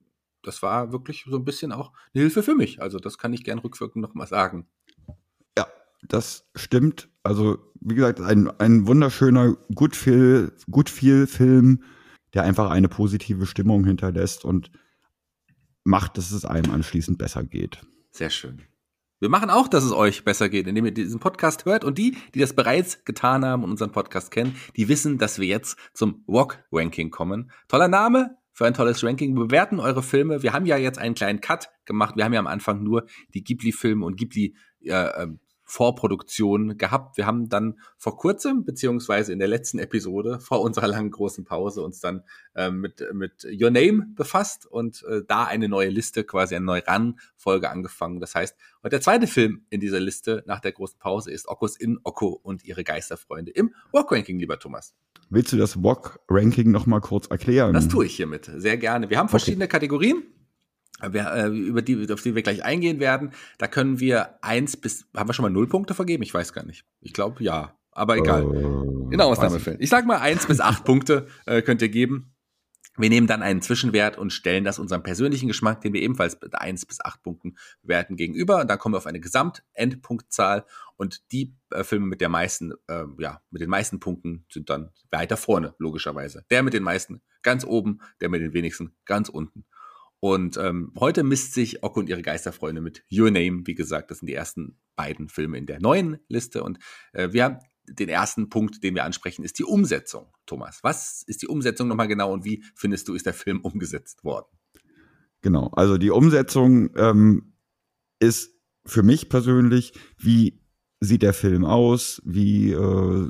das 0.43 0.63
war 0.63 0.91
wirklich 0.91 1.25
so 1.29 1.37
ein 1.37 1.45
bisschen 1.45 1.71
auch 1.71 1.91
eine 2.13 2.21
Hilfe 2.23 2.41
für 2.41 2.55
mich. 2.55 2.81
Also 2.81 2.97
das 2.97 3.17
kann 3.17 3.33
ich 3.33 3.43
gern 3.43 3.59
rückwirkend 3.59 4.01
nochmal 4.01 4.27
sagen. 4.27 4.67
Ja, 5.55 5.67
das 6.07 6.49
stimmt. 6.55 7.10
Also, 7.23 7.59
wie 7.79 7.95
gesagt, 7.95 8.19
ein, 8.19 8.49
ein 8.59 8.87
wunderschöner, 8.87 9.55
gut 9.75 9.95
viel, 9.95 10.51
gut 10.69 10.89
viel 10.89 11.27
Film, 11.27 11.83
der 12.33 12.43
einfach 12.43 12.69
eine 12.69 12.89
positive 12.89 13.45
Stimmung 13.45 13.85
hinterlässt 13.85 14.45
und 14.45 14.71
macht, 15.83 16.17
dass 16.17 16.31
es 16.31 16.45
einem 16.45 16.71
anschließend 16.71 17.17
besser 17.17 17.43
geht. 17.43 17.81
Sehr 18.11 18.29
schön. 18.29 18.61
Wir 19.19 19.29
machen 19.29 19.51
auch, 19.51 19.67
dass 19.67 19.83
es 19.83 19.91
euch 19.91 20.23
besser 20.23 20.49
geht, 20.49 20.65
indem 20.65 20.85
ihr 20.85 20.93
diesen 20.93 21.19
Podcast 21.19 21.65
hört. 21.65 21.83
Und 21.83 21.99
die, 21.99 22.17
die 22.33 22.39
das 22.39 22.53
bereits 22.53 23.05
getan 23.05 23.45
haben 23.45 23.63
und 23.63 23.69
unseren 23.69 23.91
Podcast 23.91 24.31
kennen, 24.31 24.55
die 24.75 24.87
wissen, 24.87 25.19
dass 25.19 25.37
wir 25.37 25.47
jetzt 25.47 25.77
zum 25.93 26.23
Walk-Ranking 26.25 27.11
kommen. 27.11 27.51
Toller 27.67 27.87
Name 27.87 28.37
für 28.51 28.65
ein 28.65 28.73
tolles 28.73 29.03
Ranking. 29.03 29.35
Wir 29.35 29.45
bewerten 29.45 29.79
eure 29.79 30.01
Filme. 30.01 30.41
Wir 30.41 30.53
haben 30.53 30.65
ja 30.65 30.75
jetzt 30.77 30.97
einen 30.97 31.13
kleinen 31.13 31.39
Cut 31.39 31.69
gemacht. 31.85 32.15
Wir 32.15 32.25
haben 32.25 32.33
ja 32.33 32.39
am 32.39 32.47
Anfang 32.47 32.81
nur 32.81 33.05
die 33.35 33.43
Ghibli-Filme 33.43 34.03
und 34.03 34.19
Ghibli- 34.19 34.55
äh, 34.85 35.27
Vorproduktion 35.71 36.77
gehabt. 36.77 37.15
Wir 37.15 37.25
haben 37.25 37.47
dann 37.47 37.79
vor 37.95 38.17
kurzem, 38.17 38.65
beziehungsweise 38.65 39.31
in 39.31 39.39
der 39.39 39.47
letzten 39.47 39.79
Episode 39.79 40.41
vor 40.41 40.59
unserer 40.59 40.87
langen 40.87 41.11
großen 41.11 41.45
Pause, 41.45 41.81
uns 41.81 42.01
dann 42.01 42.23
äh, 42.55 42.69
mit, 42.69 43.01
mit 43.13 43.45
Your 43.45 43.71
Name 43.71 44.07
befasst 44.13 44.65
und 44.65 45.01
äh, 45.03 45.21
da 45.25 45.45
eine 45.45 45.69
neue 45.69 45.87
Liste, 45.87 46.25
quasi 46.25 46.57
eine 46.57 46.65
neue 46.65 46.83
Run-Folge 46.85 47.69
angefangen. 47.69 48.19
Das 48.19 48.35
heißt, 48.35 48.57
und 48.83 48.91
der 48.91 48.99
zweite 48.99 49.27
Film 49.27 49.65
in 49.69 49.79
dieser 49.79 50.01
Liste 50.01 50.43
nach 50.45 50.59
der 50.59 50.73
großen 50.73 50.99
Pause 50.99 51.31
ist 51.31 51.47
Okos 51.47 51.77
in 51.77 51.99
Oko 52.03 52.37
und 52.43 52.65
ihre 52.65 52.83
Geisterfreunde 52.83 53.51
im 53.53 53.73
Walk-Ranking, 53.93 54.39
lieber 54.39 54.59
Thomas. 54.59 54.93
Willst 55.29 55.53
du 55.53 55.57
das 55.57 55.81
Walk-Ranking 55.81 56.69
nochmal 56.69 56.99
kurz 56.99 57.27
erklären? 57.27 57.71
Das 57.71 57.87
tue 57.87 58.07
ich 58.07 58.15
hiermit, 58.17 58.51
sehr 58.57 58.75
gerne. 58.75 59.09
Wir 59.09 59.17
haben 59.17 59.29
verschiedene 59.29 59.65
okay. 59.65 59.71
Kategorien 59.71 60.23
über 61.07 61.81
die, 61.81 62.11
auf 62.11 62.21
die 62.21 62.35
wir 62.35 62.41
gleich 62.41 62.63
eingehen 62.63 62.99
werden. 62.99 63.31
Da 63.57 63.67
können 63.67 63.99
wir 63.99 64.37
eins 64.41 64.77
bis, 64.77 65.05
haben 65.15 65.29
wir 65.29 65.33
schon 65.33 65.43
mal 65.43 65.49
null 65.49 65.67
Punkte 65.67 65.93
vergeben? 65.93 66.23
Ich 66.23 66.33
weiß 66.33 66.53
gar 66.53 66.65
nicht. 66.65 66.85
Ich 66.99 67.13
glaube, 67.13 67.43
ja. 67.43 67.75
Aber 67.91 68.17
egal. 68.17 68.43
Äh, 68.43 69.13
In 69.13 69.21
Ausnahmefällen. 69.21 69.81
Ich 69.81 69.89
sag 69.89 70.05
mal 70.05 70.19
eins 70.19 70.45
bis 70.45 70.61
acht 70.61 70.85
Punkte 70.85 71.27
äh, 71.45 71.61
könnt 71.61 71.81
ihr 71.81 71.89
geben. 71.89 72.33
Wir 72.97 73.09
nehmen 73.09 73.27
dann 73.27 73.41
einen 73.41 73.61
Zwischenwert 73.61 74.17
und 74.17 74.33
stellen 74.33 74.65
das 74.65 74.77
unserem 74.77 75.01
persönlichen 75.01 75.47
Geschmack, 75.47 75.81
den 75.81 75.93
wir 75.93 76.01
ebenfalls 76.01 76.39
mit 76.41 76.55
eins 76.55 76.85
bis 76.85 76.99
acht 76.99 77.23
Punkten 77.23 77.55
bewerten, 77.81 78.17
gegenüber. 78.17 78.59
Und 78.59 78.69
dann 78.69 78.79
kommen 78.79 78.93
wir 78.93 78.97
auf 78.97 79.07
eine 79.07 79.21
Gesamtendpunktzahl 79.21 80.65
und 80.97 81.31
die 81.31 81.55
äh, 81.69 81.83
Filme 81.83 82.05
mit 82.05 82.21
der 82.21 82.29
meisten, 82.29 82.73
äh, 82.87 83.05
ja, 83.17 83.41
mit 83.49 83.61
den 83.61 83.69
meisten 83.69 83.99
Punkten 83.99 84.45
sind 84.51 84.69
dann 84.69 84.91
weiter 85.09 85.37
vorne, 85.37 85.73
logischerweise. 85.79 86.45
Der 86.51 86.63
mit 86.63 86.73
den 86.73 86.83
meisten 86.83 87.21
ganz 87.43 87.63
oben, 87.63 88.01
der 88.19 88.29
mit 88.29 88.41
den 88.41 88.53
wenigsten 88.53 88.93
ganz 89.05 89.29
unten. 89.29 89.65
Und 90.21 90.55
ähm, 90.57 90.93
heute 90.99 91.23
misst 91.23 91.55
sich 91.55 91.83
Oko 91.83 91.99
und 91.99 92.07
ihre 92.07 92.21
Geisterfreunde 92.21 92.79
mit 92.79 93.03
Your 93.11 93.31
Name. 93.31 93.63
Wie 93.65 93.73
gesagt, 93.73 94.11
das 94.11 94.19
sind 94.19 94.27
die 94.27 94.35
ersten 94.35 94.77
beiden 94.95 95.29
Filme 95.29 95.57
in 95.57 95.65
der 95.65 95.81
neuen 95.81 96.19
Liste. 96.27 96.63
Und 96.63 96.77
äh, 97.11 97.29
wir 97.31 97.43
haben 97.43 97.57
den 97.89 98.07
ersten 98.07 98.47
Punkt, 98.47 98.83
den 98.83 98.93
wir 98.93 99.03
ansprechen, 99.03 99.43
ist 99.43 99.57
die 99.57 99.63
Umsetzung. 99.63 100.27
Thomas, 100.45 100.79
was 100.83 101.23
ist 101.25 101.41
die 101.41 101.47
Umsetzung 101.47 101.87
nochmal 101.87 102.07
genau 102.07 102.31
und 102.31 102.45
wie 102.45 102.63
findest 102.75 103.07
du, 103.07 103.15
ist 103.15 103.25
der 103.25 103.33
Film 103.33 103.59
umgesetzt 103.63 104.23
worden? 104.23 104.45
Genau, 105.41 105.69
also 105.69 105.97
die 105.97 106.11
Umsetzung 106.11 106.95
ähm, 106.95 107.53
ist 108.19 108.51
für 108.85 109.01
mich 109.01 109.27
persönlich, 109.27 109.93
wie 110.19 110.61
sieht 110.99 111.23
der 111.23 111.33
Film 111.33 111.65
aus, 111.65 112.21
wie, 112.25 112.73
äh, 112.73 113.29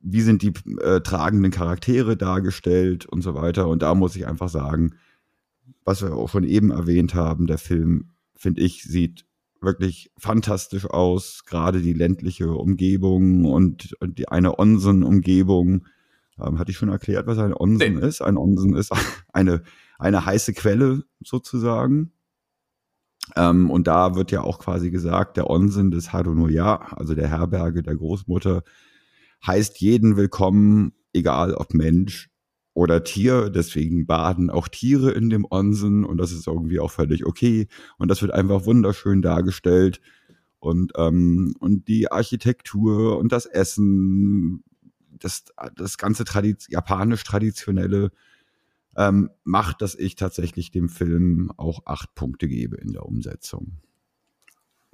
wie 0.00 0.20
sind 0.22 0.40
die 0.40 0.54
äh, 0.80 1.02
tragenden 1.02 1.52
Charaktere 1.52 2.16
dargestellt 2.16 3.04
und 3.04 3.20
so 3.20 3.34
weiter. 3.34 3.68
Und 3.68 3.82
da 3.82 3.94
muss 3.94 4.16
ich 4.16 4.26
einfach 4.26 4.48
sagen, 4.48 4.94
was 5.84 6.02
wir 6.02 6.14
auch 6.14 6.28
schon 6.28 6.44
eben 6.44 6.70
erwähnt 6.70 7.14
haben, 7.14 7.46
der 7.46 7.58
Film, 7.58 8.12
finde 8.34 8.60
ich, 8.60 8.82
sieht 8.82 9.26
wirklich 9.60 10.12
fantastisch 10.18 10.86
aus. 10.86 11.44
Gerade 11.46 11.80
die 11.80 11.92
ländliche 11.92 12.50
Umgebung 12.50 13.44
und, 13.44 13.94
und 14.00 14.18
die 14.18 14.28
eine 14.28 14.58
Onsen-Umgebung. 14.58 15.86
Ähm, 16.38 16.58
hatte 16.58 16.70
ich 16.70 16.76
schon 16.76 16.90
erklärt, 16.90 17.26
was 17.26 17.38
ein 17.38 17.54
Onsen 17.54 17.94
nee. 17.94 18.06
ist? 18.06 18.20
Ein 18.20 18.36
Onsen 18.36 18.74
ist 18.74 18.92
eine, 19.32 19.62
eine 19.98 20.26
heiße 20.26 20.52
Quelle 20.52 21.04
sozusagen. 21.20 22.12
Ähm, 23.34 23.70
und 23.70 23.86
da 23.86 24.14
wird 24.14 24.30
ja 24.30 24.42
auch 24.42 24.58
quasi 24.58 24.90
gesagt, 24.90 25.36
der 25.36 25.50
Onsen 25.50 25.90
des 25.90 26.12
Hadonoya, 26.12 26.76
also 26.92 27.14
der 27.14 27.28
Herberge 27.28 27.82
der 27.82 27.96
Großmutter, 27.96 28.62
heißt 29.44 29.80
jeden 29.80 30.16
willkommen, 30.16 30.92
egal 31.12 31.54
ob 31.54 31.74
Mensch 31.74 32.30
oder 32.76 33.04
Tier, 33.04 33.48
deswegen 33.48 34.04
baden 34.04 34.50
auch 34.50 34.68
Tiere 34.68 35.10
in 35.10 35.30
dem 35.30 35.46
Onsen 35.48 36.04
und 36.04 36.18
das 36.18 36.30
ist 36.30 36.46
irgendwie 36.46 36.78
auch 36.78 36.90
völlig 36.90 37.24
okay 37.24 37.68
und 37.96 38.08
das 38.10 38.20
wird 38.20 38.32
einfach 38.32 38.66
wunderschön 38.66 39.22
dargestellt 39.22 40.02
und 40.58 40.92
ähm, 40.98 41.54
und 41.58 41.88
die 41.88 42.12
Architektur 42.12 43.16
und 43.16 43.32
das 43.32 43.46
Essen, 43.46 44.62
das 45.10 45.44
das 45.74 45.96
ganze 45.96 46.24
Tradiz 46.26 46.66
japanisch 46.68 47.24
traditionelle 47.24 48.12
ähm, 48.94 49.30
macht, 49.42 49.80
dass 49.80 49.94
ich 49.94 50.14
tatsächlich 50.14 50.70
dem 50.70 50.90
Film 50.90 51.50
auch 51.56 51.86
acht 51.86 52.14
Punkte 52.14 52.46
gebe 52.46 52.76
in 52.76 52.92
der 52.92 53.06
Umsetzung. 53.06 53.78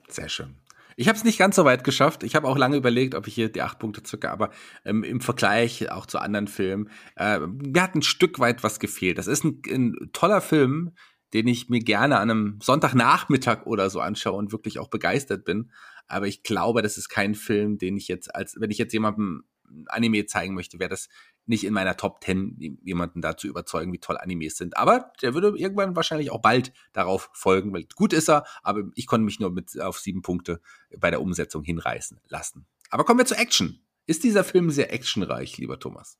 Sehr 0.06 0.28
schön. 0.28 0.54
Ich 0.96 1.08
habe 1.08 1.16
es 1.16 1.24
nicht 1.24 1.38
ganz 1.38 1.56
so 1.56 1.64
weit 1.64 1.84
geschafft. 1.84 2.22
Ich 2.22 2.34
habe 2.34 2.48
auch 2.48 2.56
lange 2.56 2.76
überlegt, 2.76 3.14
ob 3.14 3.26
ich 3.26 3.34
hier 3.34 3.48
die 3.48 3.62
acht 3.62 3.78
Punkte 3.78 4.02
zücke, 4.02 4.30
aber 4.30 4.50
ähm, 4.84 5.04
im 5.04 5.20
Vergleich 5.20 5.90
auch 5.90 6.06
zu 6.06 6.18
anderen 6.18 6.48
Filmen, 6.48 6.90
äh, 7.16 7.40
mir 7.40 7.82
hat 7.82 7.94
ein 7.94 8.02
Stück 8.02 8.38
weit 8.38 8.62
was 8.62 8.80
gefehlt. 8.80 9.18
Das 9.18 9.26
ist 9.26 9.44
ein, 9.44 9.62
ein 9.68 10.10
toller 10.12 10.40
Film, 10.40 10.92
den 11.32 11.48
ich 11.48 11.68
mir 11.68 11.80
gerne 11.80 12.18
an 12.18 12.30
einem 12.30 12.58
Sonntagnachmittag 12.62 13.64
oder 13.66 13.88
so 13.90 14.00
anschaue 14.00 14.36
und 14.36 14.52
wirklich 14.52 14.78
auch 14.78 14.88
begeistert 14.88 15.44
bin. 15.44 15.70
Aber 16.06 16.26
ich 16.26 16.42
glaube, 16.42 16.82
das 16.82 16.98
ist 16.98 17.08
kein 17.08 17.34
Film, 17.34 17.78
den 17.78 17.96
ich 17.96 18.08
jetzt 18.08 18.34
als, 18.34 18.56
wenn 18.58 18.70
ich 18.70 18.78
jetzt 18.78 18.92
jemandem 18.92 19.44
Anime 19.86 20.26
zeigen 20.26 20.54
möchte, 20.54 20.78
wäre 20.78 20.90
das 20.90 21.08
nicht 21.46 21.64
in 21.64 21.74
meiner 21.74 21.96
Top 21.96 22.22
10 22.22 22.78
jemanden 22.82 23.20
dazu 23.20 23.48
überzeugen, 23.48 23.92
wie 23.92 23.98
toll 23.98 24.16
Animes 24.16 24.56
sind. 24.56 24.76
Aber 24.76 25.12
der 25.22 25.34
würde 25.34 25.56
irgendwann 25.56 25.96
wahrscheinlich 25.96 26.30
auch 26.30 26.40
bald 26.40 26.72
darauf 26.92 27.30
folgen, 27.32 27.72
weil 27.72 27.86
gut 27.94 28.12
ist 28.12 28.28
er, 28.28 28.44
aber 28.62 28.84
ich 28.94 29.06
konnte 29.06 29.24
mich 29.24 29.40
nur 29.40 29.50
mit 29.50 29.80
auf 29.80 29.98
sieben 29.98 30.22
Punkte 30.22 30.60
bei 30.98 31.10
der 31.10 31.20
Umsetzung 31.20 31.64
hinreißen 31.64 32.20
lassen. 32.28 32.66
Aber 32.90 33.04
kommen 33.04 33.18
wir 33.18 33.26
zur 33.26 33.38
Action. 33.38 33.80
Ist 34.06 34.24
dieser 34.24 34.44
Film 34.44 34.70
sehr 34.70 34.92
actionreich, 34.92 35.58
lieber 35.58 35.78
Thomas? 35.78 36.18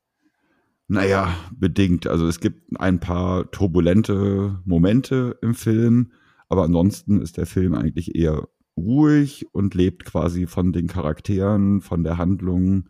Naja, 0.89 1.35
bedingt. 1.57 2.07
Also 2.07 2.27
es 2.27 2.41
gibt 2.41 2.79
ein 2.79 3.01
paar 3.01 3.51
turbulente 3.51 4.61
Momente 4.65 5.39
im 5.41 5.55
Film, 5.55 6.13
aber 6.49 6.65
ansonsten 6.65 7.21
ist 7.21 7.37
der 7.37 7.47
Film 7.47 7.75
eigentlich 7.75 8.15
eher 8.15 8.49
ruhig 8.77 9.47
und 9.53 9.75
lebt 9.75 10.05
quasi 10.05 10.47
von 10.47 10.73
den 10.73 10.89
Charakteren, 10.89 11.81
von 11.81 12.05
der 12.05 12.19
Handlung 12.19 12.89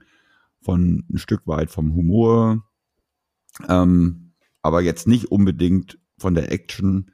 von 0.63 1.05
ein 1.11 1.19
Stück 1.19 1.47
weit 1.47 1.71
vom 1.71 1.95
Humor, 1.95 2.65
ähm, 3.69 4.33
aber 4.63 4.81
jetzt 4.81 5.07
nicht 5.07 5.31
unbedingt 5.31 5.99
von 6.19 6.35
der 6.35 6.53
Action. 6.53 7.11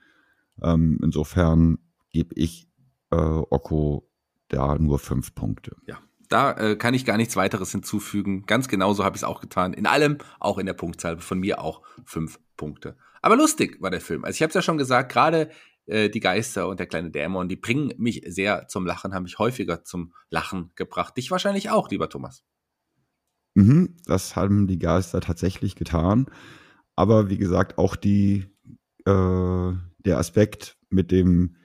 Ähm, 0.63 0.99
insofern 1.03 1.79
gebe 2.11 2.35
ich 2.35 2.69
äh, 3.11 3.17
Oko 3.17 4.09
da 4.49 4.77
nur 4.79 4.99
fünf 4.99 5.35
Punkte. 5.35 5.77
Ja, 5.87 5.99
da 6.29 6.53
äh, 6.53 6.77
kann 6.77 6.95
ich 6.95 7.05
gar 7.05 7.17
nichts 7.17 7.37
weiteres 7.37 7.73
hinzufügen. 7.73 8.45
Ganz 8.47 8.69
genauso 8.69 9.05
habe 9.05 9.17
ich 9.17 9.23
es 9.23 9.29
auch 9.29 9.41
getan. 9.41 9.73
In 9.73 9.87
allem, 9.87 10.19
auch 10.41 10.59
in 10.59 10.67
der 10.67 10.75
Punktzahl, 10.75 11.19
von 11.19 11.39
mir 11.39 11.61
auch 11.61 11.83
fünf 12.05 12.39
Punkte. 12.57 12.97
Aber 13.23 13.37
lustig 13.37 13.81
war 13.81 13.91
der 13.91 14.01
Film. 14.01 14.25
Also 14.25 14.37
ich 14.37 14.43
habe 14.43 14.49
es 14.49 14.55
ja 14.55 14.63
schon 14.63 14.79
gesagt, 14.79 15.11
gerade 15.13 15.51
äh, 15.87 16.11
die 16.11 16.21
Geister 16.21 16.69
und 16.69 16.79
der 16.81 16.87
kleine 16.87 17.11
Dämon, 17.11 17.49
die 17.49 17.57
bringen 17.57 17.93
mich 17.97 18.23
sehr 18.27 18.69
zum 18.69 18.87
Lachen, 18.87 19.15
haben 19.15 19.25
mich 19.25 19.39
häufiger 19.39 19.85
zum 19.85 20.13
Lachen 20.31 20.71
gebracht. 20.77 21.17
Dich 21.17 21.31
wahrscheinlich 21.31 21.71
auch, 21.71 21.91
lieber 21.91 22.09
Thomas. 22.09 22.45
Mhm, 23.59 23.97
das 24.07 24.37
haben 24.37 24.69
die 24.69 24.79
Geister 24.79 25.21
tatsächlich 25.21 25.75
getan. 25.75 26.27
Aber 26.95 27.29
wie 27.29 27.39
gesagt, 27.39 27.77
auch 27.77 27.97
die, 27.97 28.45
äh, 29.05 29.73
der 30.05 30.19
Aspekt 30.19 30.77
mit 30.91 31.11
dem, 31.11 31.57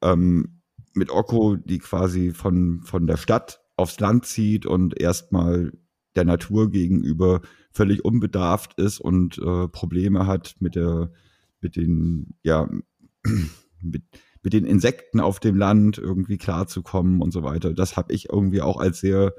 ähm, 0.00 0.62
mit 0.94 1.10
Okko, 1.10 1.56
die 1.56 1.80
quasi 1.80 2.30
von, 2.32 2.80
von 2.80 3.06
der 3.06 3.18
Stadt 3.18 3.60
aufs 3.76 4.00
Land 4.00 4.24
zieht 4.24 4.64
und 4.64 4.98
erstmal 4.98 5.72
der 6.16 6.24
Natur 6.24 6.70
gegenüber 6.70 7.42
völlig 7.72 8.02
unbedarft 8.06 8.80
ist 8.80 8.98
und 8.98 9.36
äh, 9.36 9.68
Probleme 9.68 10.26
hat 10.26 10.56
mit 10.60 10.76
der, 10.76 11.12
mit 11.60 11.76
den, 11.76 12.36
ja, 12.42 12.70
mit, 13.82 14.02
mit 14.42 14.52
den 14.54 14.64
Insekten 14.64 15.20
auf 15.20 15.40
dem 15.40 15.56
Land 15.56 15.98
irgendwie 15.98 16.38
klarzukommen 16.38 17.20
und 17.20 17.32
so 17.32 17.42
weiter. 17.42 17.74
Das 17.74 17.98
habe 17.98 18.14
ich 18.14 18.30
irgendwie 18.30 18.62
auch 18.62 18.80
als 18.80 19.00
sehr 19.00 19.34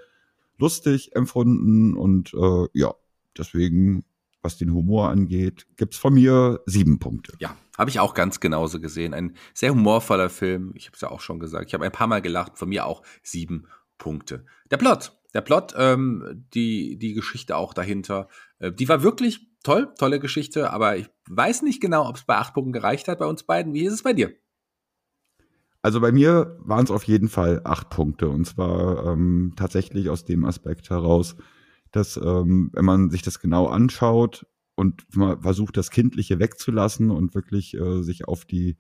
lustig 0.58 1.16
empfunden 1.16 1.96
und 1.96 2.34
äh, 2.34 2.68
ja, 2.74 2.94
deswegen, 3.38 4.06
was 4.42 4.58
den 4.58 4.74
Humor 4.74 5.10
angeht, 5.10 5.68
gibt's 5.78 5.98
von 5.98 6.14
mir 6.14 6.62
sieben 6.66 7.00
Punkte. 7.00 7.34
Ja, 7.40 7.56
habe 7.78 7.90
ich 7.90 8.00
auch 8.00 8.14
ganz 8.14 8.40
genauso 8.40 8.80
gesehen. 8.80 9.14
Ein 9.14 9.36
sehr 9.54 9.72
humorvoller 9.72 10.30
Film. 10.30 10.74
Ich 10.76 10.86
habe 10.88 10.96
es 10.96 11.02
ja 11.02 11.10
auch 11.10 11.22
schon 11.22 11.40
gesagt. 11.40 11.68
Ich 11.68 11.74
habe 11.74 11.86
ein 11.86 11.92
paar 11.92 12.08
Mal 12.08 12.22
gelacht. 12.22 12.58
Von 12.58 12.70
mir 12.70 12.86
auch 12.86 13.02
sieben 13.24 13.68
Punkte. 13.98 14.46
Der 14.70 14.78
Plot, 14.78 15.18
der 15.34 15.42
Plot, 15.42 15.74
ähm, 15.78 16.46
die 16.54 16.98
die 16.98 17.14
Geschichte 17.14 17.56
auch 17.56 17.74
dahinter, 17.74 18.28
äh, 18.60 18.72
die 18.72 18.88
war 18.90 19.02
wirklich 19.02 19.48
toll, 19.64 19.94
tolle 19.98 20.20
Geschichte. 20.20 20.72
Aber 20.72 20.98
ich 20.98 21.10
weiß 21.28 21.64
nicht 21.64 21.82
genau, 21.82 22.08
ob 22.08 22.18
es 22.18 22.24
bei 22.26 22.36
acht 22.38 22.54
Punkten 22.54 22.74
gereicht 22.74 23.08
hat 23.08 23.20
bei 23.20 23.26
uns 23.26 23.44
beiden. 23.44 23.74
Wie 23.74 23.86
ist 23.86 23.94
es 23.94 24.04
bei 24.04 24.14
dir? 24.14 24.34
Also 25.84 26.00
bei 26.00 26.14
mir 26.14 26.58
waren 26.62 26.86
es 26.86 26.92
auf 26.92 27.04
jeden 27.04 27.28
Fall 27.28 27.62
acht 27.66 27.90
Punkte. 27.90 28.30
Und 28.30 28.46
zwar 28.48 29.06
ähm, 29.06 29.52
tatsächlich 29.58 30.10
aus 30.10 30.24
dem 30.24 30.46
Aspekt 30.46 30.90
heraus, 30.90 31.36
dass 31.92 32.18
ähm, 32.18 32.72
wenn 32.74 32.86
man 32.86 33.10
sich 33.10 33.22
das 33.22 33.40
genau 33.40 33.68
anschaut 33.68 34.48
und 34.76 35.04
mal 35.16 35.40
versucht, 35.42 35.76
das 35.76 35.92
Kindliche 35.92 36.40
wegzulassen 36.40 37.12
und 37.12 37.36
wirklich 37.36 37.76
äh, 37.76 38.02
sich 38.02 38.28
auf 38.28 38.46
die 38.46 38.78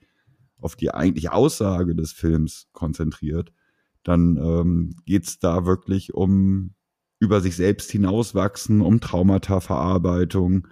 auf 0.57 0.77
die 0.77 0.93
eigentliche 0.93 1.33
Aussage 1.33 1.93
des 1.93 2.13
Films 2.13 2.69
konzentriert, 2.71 3.51
dann 4.03 4.37
ähm, 4.37 4.95
geht 5.05 5.43
da 5.43 5.65
wirklich 5.65 6.13
um 6.13 6.73
über 7.19 7.41
sich 7.41 7.57
selbst 7.57 7.91
hinauswachsen, 7.91 8.79
um 8.79 9.01
Traumata-Verarbeitung 9.01 10.69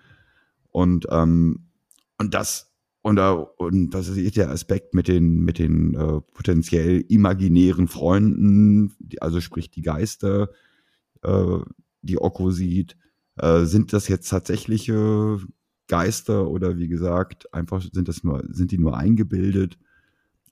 und 0.70 1.08
ähm, 1.12 1.68
und 2.18 2.34
das 2.34 2.71
und, 3.02 3.16
da, 3.16 3.32
und 3.32 3.92
das 3.92 4.08
ist 4.10 4.38
der 4.38 4.52
Aspekt 4.52 4.94
mit 4.94 5.08
den, 5.08 5.40
mit 5.40 5.58
den 5.58 5.96
äh, 5.96 6.22
potenziell 6.34 7.04
imaginären 7.10 7.88
Freunden, 7.88 8.94
die, 9.00 9.22
also 9.22 9.42
sprich 9.42 9.72
die 9.72 9.82
Geister, 9.82 10.50
äh, 11.24 11.58
die 12.02 12.22
Okko 12.22 12.52
sieht. 12.52 12.98
Äh, 13.38 13.66
sind 13.66 13.94
das 13.94 14.08
jetzt 14.08 14.30
tatsächliche 14.30 15.40
Geister 15.88 16.48
oder 16.48 16.78
wie 16.78 16.88
gesagt, 16.88 17.54
einfach 17.54 17.82
sind 17.82 18.08
das 18.08 18.24
nur, 18.24 18.44
sind 18.50 18.72
die 18.72 18.78
nur 18.78 18.98
eingebildet? 18.98 19.78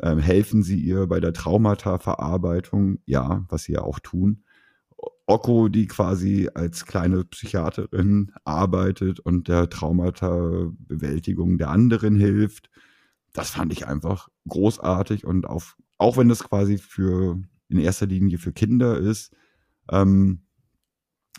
Ähm, 0.02 0.20
helfen 0.20 0.64
sie 0.64 0.80
ihr 0.80 1.08
bei 1.08 1.20
der 1.20 1.34
Traumata-Verarbeitung? 1.34 3.00
Ja, 3.06 3.46
was 3.50 3.64
sie 3.64 3.74
ja 3.74 3.82
auch 3.82 4.00
tun. 4.00 4.44
Okko, 5.30 5.70
die 5.70 5.86
quasi 5.86 6.50
als 6.56 6.86
kleine 6.86 7.24
Psychiaterin 7.24 8.32
arbeitet 8.46 9.20
und 9.20 9.48
der 9.48 9.70
Traumata-Bewältigung 9.70 11.60
der 11.60 11.70
anderen 11.70 12.16
hilft. 12.16 12.72
Das 13.34 13.52
fand 13.52 13.72
ich 13.72 13.86
einfach 13.86 14.30
großartig 14.48 15.26
und 15.26 15.46
auf, 15.46 15.78
auch 16.00 16.18
wenn 16.18 16.30
das 16.30 16.44
quasi 16.44 16.80
für 16.80 17.40
in 17.68 17.78
erster 17.78 18.08
Linie 18.08 18.40
für 18.40 18.54
Kinder 18.54 18.98
ist, 18.98 19.36
ähm, 19.92 20.42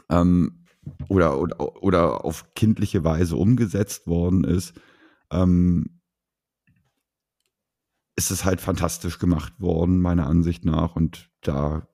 ähm, 0.08 0.64
oder, 1.08 1.40
oder, 1.40 1.82
oder 1.82 2.24
auf 2.24 2.54
kindliche 2.54 3.02
Weise 3.02 3.34
umgesetzt 3.34 4.06
worden 4.06 4.44
ist, 4.44 4.72
ähm, 5.32 6.00
ist 8.14 8.30
es 8.30 8.44
halt 8.44 8.60
fantastisch 8.60 9.18
gemacht 9.18 9.60
worden, 9.60 10.00
meiner 10.00 10.28
Ansicht 10.28 10.64
nach. 10.64 10.94
Und 10.94 11.28
da 11.40 11.88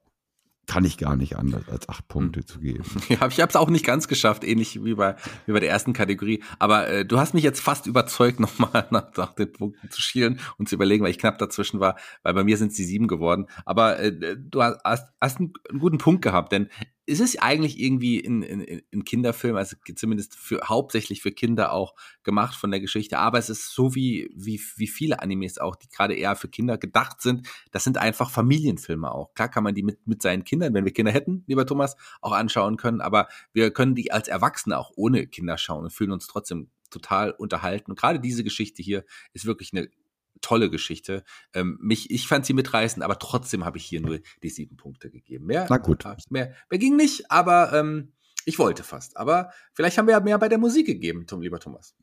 kann 0.66 0.85
ich 0.85 0.98
gar 0.98 1.16
nicht 1.16 1.37
anders, 1.37 1.68
als 1.68 1.88
acht 1.88 2.09
Punkte 2.09 2.44
zu 2.44 2.61
geben. 2.61 2.85
Ja, 3.09 3.26
ich 3.29 3.40
habe 3.40 3.48
es 3.48 3.57
auch 3.57 3.68
nicht 3.68 3.85
ganz 3.85 4.09
geschafft, 4.09 4.42
ähnlich 4.42 4.83
wie 4.85 4.94
bei, 4.94 5.14
wie 5.46 5.52
bei 5.52 5.61
der 5.61 5.70
ersten 5.70 5.92
Kategorie. 5.92 6.42
Aber 6.59 6.88
äh, 6.88 7.05
du 7.05 7.18
hast 7.18 7.35
mich 7.35 7.44
jetzt 7.44 7.61
fast 7.61 7.87
überzeugt, 7.87 8.40
nochmal 8.46 8.87
nach, 8.90 9.16
nach 9.16 9.35
den 9.35 9.52
Punkten 9.52 9.90
zu 9.90 10.00
schielen 10.00 10.40
und 10.59 10.68
zu 10.68 10.74
überlegen, 10.74 11.05
weil 11.05 11.11
ich 11.11 11.18
knapp 11.18 11.38
dazwischen 11.38 11.79
war, 11.79 11.96
weil 12.22 12.35
bei 12.35 12.44
mir 12.44 12.57
sind 12.57 12.72
es 12.72 12.76
die 12.76 12.85
sieben 12.85 13.07
geworden. 13.07 13.46
Aber 13.64 13.98
äh, 14.00 14.37
du 14.37 14.62
hast, 14.62 14.81
hast 15.20 15.38
einen, 15.38 15.52
einen 15.70 15.79
guten 15.79 15.98
Punkt 15.98 16.22
gehabt, 16.22 16.52
denn 16.52 16.68
es 17.07 17.21
ist 17.21 17.42
eigentlich 17.42 17.79
irgendwie 17.81 18.19
in, 18.19 18.42
in, 18.42 18.83
in 18.90 19.05
Kinderfilmen, 19.05 19.59
also 19.59 19.77
zumindest 19.95 20.35
für 20.35 20.61
hauptsächlich 20.64 21.23
für 21.23 21.31
Kinder 21.31 21.73
auch 21.73 21.95
gemacht 22.25 22.55
von 22.55 22.71
der 22.71 22.81
Geschichte, 22.81 23.19
aber 23.19 23.38
es 23.38 23.49
ist 23.49 23.73
so 23.73 23.95
wie, 23.95 24.31
wie, 24.35 24.61
wie 24.77 24.88
viele 24.88 25.21
Animes 25.21 25.59
auch, 25.59 25.77
die 25.77 25.88
gerade 25.88 26.14
eher 26.14 26.35
für 26.35 26.49
Kinder 26.49 26.79
gedacht 26.79 27.23
sind. 27.23 27.49
Das 27.71 27.85
sind 27.85 27.99
einfach 27.99 28.31
Familienfilme 28.31 29.11
auch. 29.11 29.33
Klar 29.35 29.49
kann 29.49 29.62
man 29.62 29.75
die 29.75 29.85
mit, 29.85 30.07
mit 30.07 30.21
seinen 30.23 30.45
Kindern, 30.45 30.75
wenn 30.75 30.85
wir 30.85 30.92
Kinder 30.92 31.12
hätten, 31.12 31.45
lieber 31.47 31.64
Thomas, 31.64 31.97
auch 32.21 32.33
anschauen 32.33 32.77
können, 32.77 33.01
aber 33.01 33.29
wir 33.53 33.71
können 33.71 33.95
die 33.95 34.11
als 34.11 34.29
Erwachsene 34.29 34.77
auch 34.77 34.92
ohne 34.97 35.27
Kinder 35.27 35.59
schauen 35.59 35.85
und 35.85 35.92
fühlen 35.92 36.12
uns 36.12 36.27
trotzdem 36.27 36.71
total 36.90 37.31
unterhalten. 37.33 37.90
Und 37.92 37.99
gerade 37.99 38.21
diese 38.21 38.45
Geschichte 38.45 38.83
hier 38.83 39.05
ist 39.33 39.47
wirklich 39.47 39.73
eine 39.73 39.88
tolle 40.40 40.70
Geschichte. 40.70 41.25
Ähm, 41.55 41.79
mich, 41.81 42.11
ich 42.11 42.29
fand 42.29 42.46
sie 42.46 42.53
mitreißend, 42.53 43.03
aber 43.03 43.18
trotzdem 43.18 43.64
habe 43.64 43.79
ich 43.79 43.85
hier 43.85 44.01
nur 44.01 44.20
die 44.42 44.49
sieben 44.49 44.77
Punkte 44.77 45.11
gegeben. 45.11 45.46
Mehr, 45.46 45.66
Na 45.68 45.79
gut. 45.79 46.05
Mehr, 46.31 46.55
mehr 46.70 46.79
ging 46.79 46.96
nicht, 46.96 47.31
aber 47.31 47.72
ähm, 47.72 48.12
ich 48.44 48.59
wollte 48.59 48.83
fast. 48.83 49.16
Aber 49.16 49.51
vielleicht 49.72 49.99
haben 49.99 50.07
wir 50.07 50.12
ja 50.12 50.20
mehr 50.20 50.38
bei 50.38 50.49
der 50.49 50.59
Musik 50.59 50.87
gegeben, 50.87 51.27
Tom, 51.27 51.40
lieber 51.40 51.59
Thomas. 51.59 51.94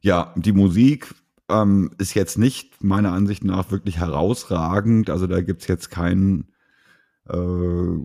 Ja, 0.00 0.32
die 0.36 0.52
Musik 0.52 1.14
ähm, 1.48 1.90
ist 1.98 2.14
jetzt 2.14 2.38
nicht 2.38 2.82
meiner 2.82 3.12
Ansicht 3.12 3.44
nach 3.44 3.70
wirklich 3.70 3.98
herausragend. 3.98 5.10
Also 5.10 5.26
da 5.26 5.40
gibt 5.40 5.62
es 5.62 5.68
jetzt 5.68 5.90
keinen 5.90 6.52
äh, 7.28 7.98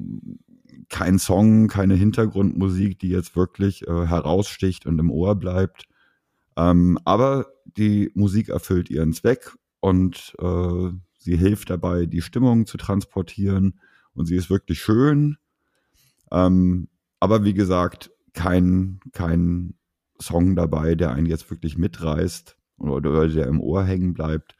kein 0.90 1.20
Song, 1.20 1.68
keine 1.68 1.96
Hintergrundmusik, 1.96 3.00
die 3.00 3.10
jetzt 3.10 3.36
wirklich 3.36 3.88
äh, 3.88 4.06
heraussticht 4.06 4.86
und 4.86 5.00
im 5.00 5.12
Ohr 5.12 5.36
bleibt. 5.36 5.86
Ähm, 6.58 7.00
aber 7.06 7.48
die 7.66 8.12
Musik 8.16 8.50
erfüllt 8.50 8.90
ihren 8.90 9.14
Zweck 9.14 9.52
und 9.80 10.36
äh, 10.40 10.92
sie 11.18 11.38
hilft 11.38 11.70
dabei, 11.70 12.06
die 12.06 12.22
Stimmung 12.22 12.66
zu 12.66 12.78
transportieren 12.78 13.80
und 14.14 14.26
sie 14.26 14.36
ist 14.36 14.50
wirklich 14.50 14.82
schön. 14.82 15.38
Ähm, 16.32 16.90
aber 17.20 17.44
wie 17.44 17.54
gesagt, 17.54 18.12
kein, 18.34 19.00
kein 19.12 19.76
Song 20.20 20.56
dabei, 20.56 20.96
der 20.96 21.12
einen 21.12 21.28
jetzt 21.28 21.50
wirklich 21.50 21.78
mitreißt 21.78 22.58
oder 22.78 23.28
der 23.28 23.48
im 23.48 23.62
Ohr 23.62 23.84
hängen 23.84 24.14
bleibt. 24.14 24.56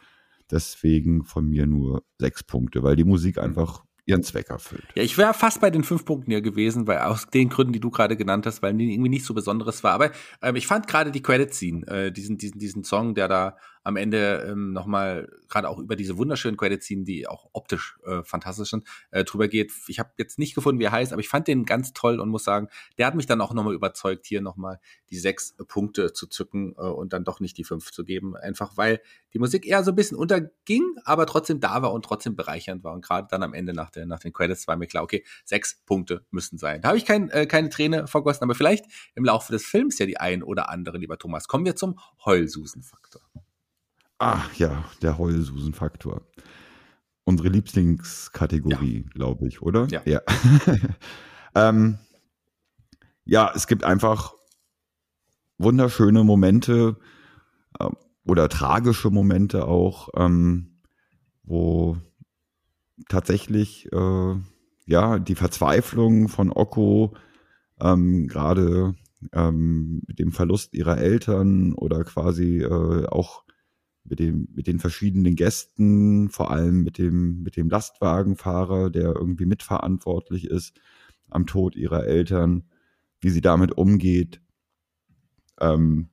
Deswegen 0.52 1.24
von 1.24 1.48
mir 1.50 1.66
nur 1.66 2.04
sechs 2.20 2.44
Punkte, 2.44 2.84
weil 2.84 2.96
die 2.96 3.04
Musik 3.04 3.38
einfach 3.38 3.84
ihren 4.06 4.24
Zweck 4.24 4.50
erfüllt. 4.50 4.84
Ja, 4.96 5.04
ich 5.04 5.18
wäre 5.18 5.34
fast 5.34 5.62
bei 5.62 5.70
den 5.70 5.84
fünf 5.84 6.06
Punkten 6.06 6.32
hier 6.32 6.42
gewesen, 6.42 6.88
weil 6.88 7.00
aus 7.00 7.28
den 7.28 7.50
Gründen, 7.50 7.74
die 7.74 7.80
du 7.80 7.90
gerade 7.90 8.18
genannt 8.18 8.46
hast, 8.46 8.62
weil 8.62 8.74
die 8.74 8.94
irgendwie 8.94 9.10
nicht 9.10 9.26
so 9.26 9.34
Besonderes 9.34 9.84
war. 9.84 9.94
Aber 9.94 10.12
ähm, 10.42 10.56
ich 10.56 10.68
fand 10.68 10.88
gerade 10.88 11.12
die 11.12 11.22
Credit 11.22 11.54
Scene, 11.54 11.88
äh, 11.88 12.12
diesen, 12.12 12.38
diesen, 12.38 12.60
diesen 12.60 12.84
Song, 12.84 13.16
der 13.16 13.28
da 13.28 13.58
am 13.84 13.98
Ende 13.98 14.46
ähm, 14.50 14.74
nochmal 14.74 15.30
gerade 15.50 15.70
auch 15.70 15.78
über 15.78 15.96
diese 15.96 16.18
wunderschönen 16.18 16.58
Credits 16.58 16.86
ziehen, 16.86 17.06
die 17.06 17.28
auch 17.28 17.50
optisch 17.54 17.98
äh, 18.06 18.24
fantastisch 18.24 18.72
sind, 18.72 18.88
äh, 19.12 19.24
drüber 19.24 19.48
geht. 19.48 19.72
Ich 19.88 20.00
habe 20.00 20.12
jetzt 20.18 20.40
nicht 20.40 20.56
gefunden, 20.56 20.80
wie 20.80 20.86
er 20.86 20.92
heißt, 20.92 21.14
aber 21.14 21.20
ich 21.20 21.30
fand 21.30 21.48
den 21.48 21.66
ganz 21.66 21.94
toll 21.94 22.20
und 22.20 22.30
muss 22.30 22.44
sagen, 22.44 22.70
der 22.98 23.06
hat 23.06 23.16
mich 23.16 23.26
dann 23.26 23.42
auch 23.42 23.54
nochmal 23.54 23.74
überzeugt, 23.74 24.26
hier 24.26 24.42
nochmal 24.42 24.80
die 25.10 25.18
sechs 25.18 25.56
Punkte 25.68 26.14
zu 26.14 26.28
zücken 26.28 26.74
äh, 26.78 26.82
und 26.82 27.14
dann 27.14 27.24
doch 27.24 27.40
nicht 27.40 27.58
die 27.58 27.64
fünf 27.64 27.92
zu 27.92 28.04
geben. 28.04 28.36
Einfach 28.36 28.78
weil 28.78 29.02
die 29.34 29.40
Musik 29.40 29.66
eher 29.66 29.84
so 29.84 29.92
ein 29.92 29.96
bisschen 29.96 30.18
unterging, 30.18 30.96
aber 31.04 31.26
trotzdem 31.26 31.60
da 31.60 31.82
war 31.82 31.94
und 31.94 32.06
trotzdem 32.06 32.36
bereichernd 32.36 32.84
war. 32.84 32.94
Und 32.94 33.04
gerade 33.04 33.28
dann 33.30 33.44
am 33.44 33.54
Ende 33.54 33.74
nach, 33.74 33.92
der, 33.92 34.06
nach 34.06 34.20
den 34.20 34.34
Credits 34.34 34.68
war 34.68 34.76
mir 34.76 34.88
klar, 34.88 35.04
okay, 35.04 35.24
sechs 35.44 35.82
Punkte 35.86 36.26
müssen 36.32 36.58
sein. 36.58 36.82
Da 36.82 36.90
habe 36.90 36.98
ich 36.98 37.06
kein, 37.06 37.30
äh, 37.30 37.46
keine 37.46 37.70
Träne 37.70 38.08
vergossen, 38.08 38.44
aber 38.44 38.56
vielleicht 38.56 38.86
im 39.16 39.26
Laufe 39.26 39.52
des 39.52 39.66
Films 39.66 40.00
ja 40.00 40.06
die 40.06 40.18
ein 40.18 40.44
oder 40.44 40.70
andere, 40.70 40.98
lieber 40.98 41.18
Thomas. 41.18 41.48
Kommen 41.48 41.66
wir 41.66 41.76
zum 41.76 42.00
Heulsusen-Faktor. 42.26 43.22
Ach 44.18 44.54
ja, 44.56 44.86
der 45.02 45.18
Heulsusen-Faktor. 45.18 46.22
Unsere 47.26 47.50
Lieblingskategorie, 47.50 49.04
ja. 49.06 49.10
glaube 49.14 49.48
ich, 49.48 49.62
oder? 49.62 49.88
Ja. 49.90 50.02
Ja. 50.06 50.22
ähm, 51.56 51.98
ja, 53.26 53.52
es 53.56 53.68
gibt 53.68 53.84
einfach 53.84 54.34
wunderschöne 55.58 56.24
Momente 56.24 56.98
äh, 57.80 57.90
oder 58.26 58.50
tragische 58.50 59.10
Momente 59.10 59.68
auch, 59.68 60.10
ähm, 60.16 60.80
wo 61.44 61.98
tatsächlich 63.10 63.92
äh, 63.92 64.36
ja 64.86 65.20
die 65.20 65.36
Verzweiflung 65.36 66.28
von 66.28 66.52
Okko 66.52 67.14
ähm, 67.80 68.28
gerade 68.28 68.96
ähm, 69.32 70.02
mit 70.08 70.20
dem 70.20 70.32
Verlust 70.32 70.74
ihrer 70.74 70.98
Eltern 70.98 71.74
oder 71.74 72.04
quasi 72.04 72.60
äh, 72.60 73.08
auch 73.08 73.43
mit 74.06 74.20
dem, 74.20 74.48
mit 74.54 74.68
den 74.68 74.80
verschiedenen 74.80 75.36
Gästen, 75.36 76.30
vor 76.30 76.52
allem 76.52 76.84
mit 76.84 76.98
dem, 76.98 77.42
mit 77.44 77.56
dem 77.56 77.70
Lastwagenfahrer, 77.70 78.90
der 78.90 79.16
irgendwie 79.16 79.46
mitverantwortlich 79.46 80.46
ist 80.46 80.80
am 81.30 81.46
Tod 81.48 81.76
ihrer 81.76 82.06
Eltern, 82.06 82.64
wie 83.20 83.30
sie 83.30 83.42
damit 83.42 83.72
umgeht. 83.78 84.42
Ähm, 85.60 86.10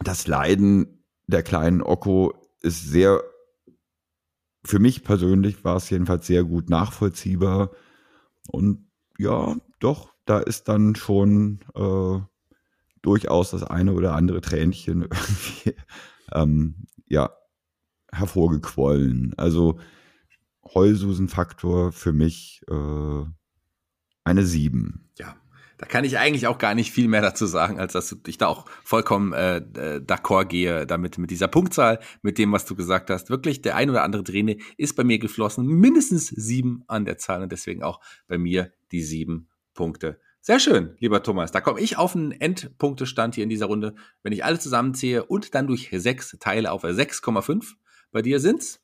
das 0.00 0.26
Leiden 0.26 1.04
der 1.26 1.42
kleinen 1.42 1.82
Okko 1.82 2.34
ist 2.62 2.88
sehr, 2.88 3.22
für 4.64 4.78
mich 4.78 5.02
persönlich 5.02 5.64
war 5.64 5.76
es 5.76 5.88
jedenfalls 5.90 6.26
sehr 6.26 6.44
gut 6.44 6.68
nachvollziehbar. 6.68 7.70
Und 8.48 8.86
ja, 9.18 9.56
doch, 9.80 10.12
da 10.26 10.38
ist 10.38 10.64
dann 10.64 10.94
schon 10.94 11.60
äh, 11.74 12.20
durchaus 13.02 13.50
das 13.52 13.62
eine 13.62 13.94
oder 13.94 14.14
andere 14.14 14.40
Tränchen 14.40 15.02
irgendwie 15.02 15.74
ähm, 16.32 16.86
ja, 17.06 17.30
hervorgequollen. 18.12 19.34
Also 19.36 19.78
Heulsusen-Faktor 20.74 21.92
für 21.92 22.12
mich 22.12 22.62
äh, 22.68 23.24
eine 24.24 24.44
7. 24.44 25.10
Ja, 25.18 25.36
da 25.78 25.86
kann 25.86 26.04
ich 26.04 26.18
eigentlich 26.18 26.46
auch 26.46 26.58
gar 26.58 26.74
nicht 26.74 26.90
viel 26.90 27.08
mehr 27.08 27.20
dazu 27.20 27.46
sagen, 27.46 27.78
als 27.78 27.92
dass 27.92 28.16
ich 28.26 28.38
da 28.38 28.46
auch 28.46 28.66
vollkommen 28.82 29.32
äh, 29.32 29.58
äh, 29.58 30.00
d'accord 30.00 30.46
gehe 30.46 30.86
damit, 30.86 31.18
mit 31.18 31.30
dieser 31.30 31.48
Punktzahl, 31.48 32.00
mit 32.22 32.38
dem, 32.38 32.52
was 32.52 32.64
du 32.64 32.74
gesagt 32.74 33.10
hast. 33.10 33.30
Wirklich, 33.30 33.62
der 33.62 33.76
ein 33.76 33.90
oder 33.90 34.02
andere 34.02 34.24
Träne 34.24 34.56
ist 34.76 34.96
bei 34.96 35.04
mir 35.04 35.18
geflossen. 35.18 35.66
Mindestens 35.66 36.28
sieben 36.28 36.82
an 36.88 37.04
der 37.04 37.18
Zahl 37.18 37.42
und 37.42 37.52
deswegen 37.52 37.82
auch 37.82 38.00
bei 38.26 38.38
mir 38.38 38.72
die 38.90 39.02
sieben 39.02 39.48
Punkte. 39.74 40.18
Sehr 40.46 40.60
schön, 40.60 40.94
lieber 41.00 41.24
Thomas. 41.24 41.50
Da 41.50 41.60
komme 41.60 41.80
ich 41.80 41.98
auf 41.98 42.14
einen 42.14 42.30
Endpunktestand 42.30 43.34
hier 43.34 43.42
in 43.42 43.50
dieser 43.50 43.66
Runde, 43.66 43.96
wenn 44.22 44.32
ich 44.32 44.44
alle 44.44 44.60
zusammenziehe 44.60 45.24
und 45.24 45.56
dann 45.56 45.66
durch 45.66 45.90
sechs 45.92 46.36
teile 46.38 46.70
auf 46.70 46.84
6,5. 46.84 47.72
Bei 48.12 48.22
dir 48.22 48.38
sind's? 48.38 48.80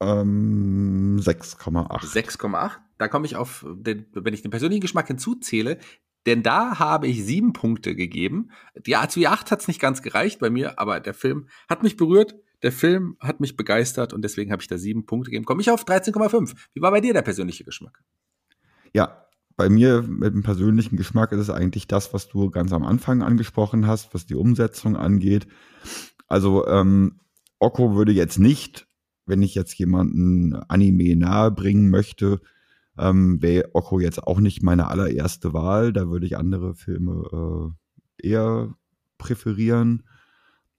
Ähm, 0.00 1.18
6,8. 1.20 2.02
6,8. 2.02 2.78
Da 2.96 3.08
komme 3.08 3.26
ich 3.26 3.36
auf, 3.36 3.66
den, 3.68 4.06
wenn 4.14 4.32
ich 4.32 4.40
den 4.40 4.50
persönlichen 4.50 4.80
Geschmack 4.80 5.08
hinzuzähle, 5.08 5.76
denn 6.24 6.42
da 6.42 6.78
habe 6.78 7.08
ich 7.08 7.26
sieben 7.26 7.52
Punkte 7.52 7.94
gegeben. 7.94 8.50
Die 8.86 8.96
A2 8.96 9.26
8 9.26 9.50
hat 9.50 9.60
es 9.60 9.68
nicht 9.68 9.82
ganz 9.82 10.00
gereicht 10.00 10.40
bei 10.40 10.48
mir, 10.48 10.78
aber 10.78 10.98
der 11.00 11.12
Film 11.12 11.50
hat 11.68 11.82
mich 11.82 11.98
berührt. 11.98 12.36
Der 12.62 12.72
Film 12.72 13.18
hat 13.20 13.38
mich 13.38 13.54
begeistert 13.54 14.14
und 14.14 14.22
deswegen 14.22 14.50
habe 14.50 14.62
ich 14.62 14.68
da 14.68 14.78
sieben 14.78 15.04
Punkte 15.04 15.30
gegeben. 15.30 15.44
Komme 15.44 15.60
ich 15.60 15.70
auf 15.70 15.84
13,5. 15.84 16.56
Wie 16.72 16.80
war 16.80 16.90
bei 16.90 17.02
dir 17.02 17.12
der 17.12 17.20
persönliche 17.20 17.64
Geschmack? 17.64 18.02
Ja, 18.94 19.26
bei 19.56 19.68
mir 19.68 20.02
mit 20.02 20.34
dem 20.34 20.42
persönlichen 20.42 20.96
Geschmack 20.96 21.32
ist 21.32 21.40
es 21.40 21.50
eigentlich 21.50 21.86
das, 21.86 22.14
was 22.14 22.28
du 22.28 22.50
ganz 22.50 22.72
am 22.72 22.84
Anfang 22.84 23.22
angesprochen 23.22 23.86
hast, 23.86 24.14
was 24.14 24.26
die 24.26 24.34
Umsetzung 24.34 24.96
angeht. 24.96 25.46
Also 26.26 26.66
ähm, 26.66 27.20
Okko 27.58 27.94
würde 27.94 28.12
jetzt 28.12 28.38
nicht, 28.38 28.86
wenn 29.26 29.42
ich 29.42 29.54
jetzt 29.54 29.74
jemanden 29.74 30.54
Anime 30.54 31.16
nahe 31.16 31.50
bringen 31.50 31.90
möchte, 31.90 32.40
ähm, 32.98 33.42
wäre 33.42 33.70
Okko 33.74 34.00
jetzt 34.00 34.22
auch 34.22 34.40
nicht 34.40 34.62
meine 34.62 34.88
allererste 34.88 35.52
Wahl. 35.52 35.92
Da 35.92 36.08
würde 36.08 36.26
ich 36.26 36.36
andere 36.36 36.74
Filme 36.74 37.74
äh, 38.20 38.28
eher 38.28 38.74
präferieren. 39.18 40.04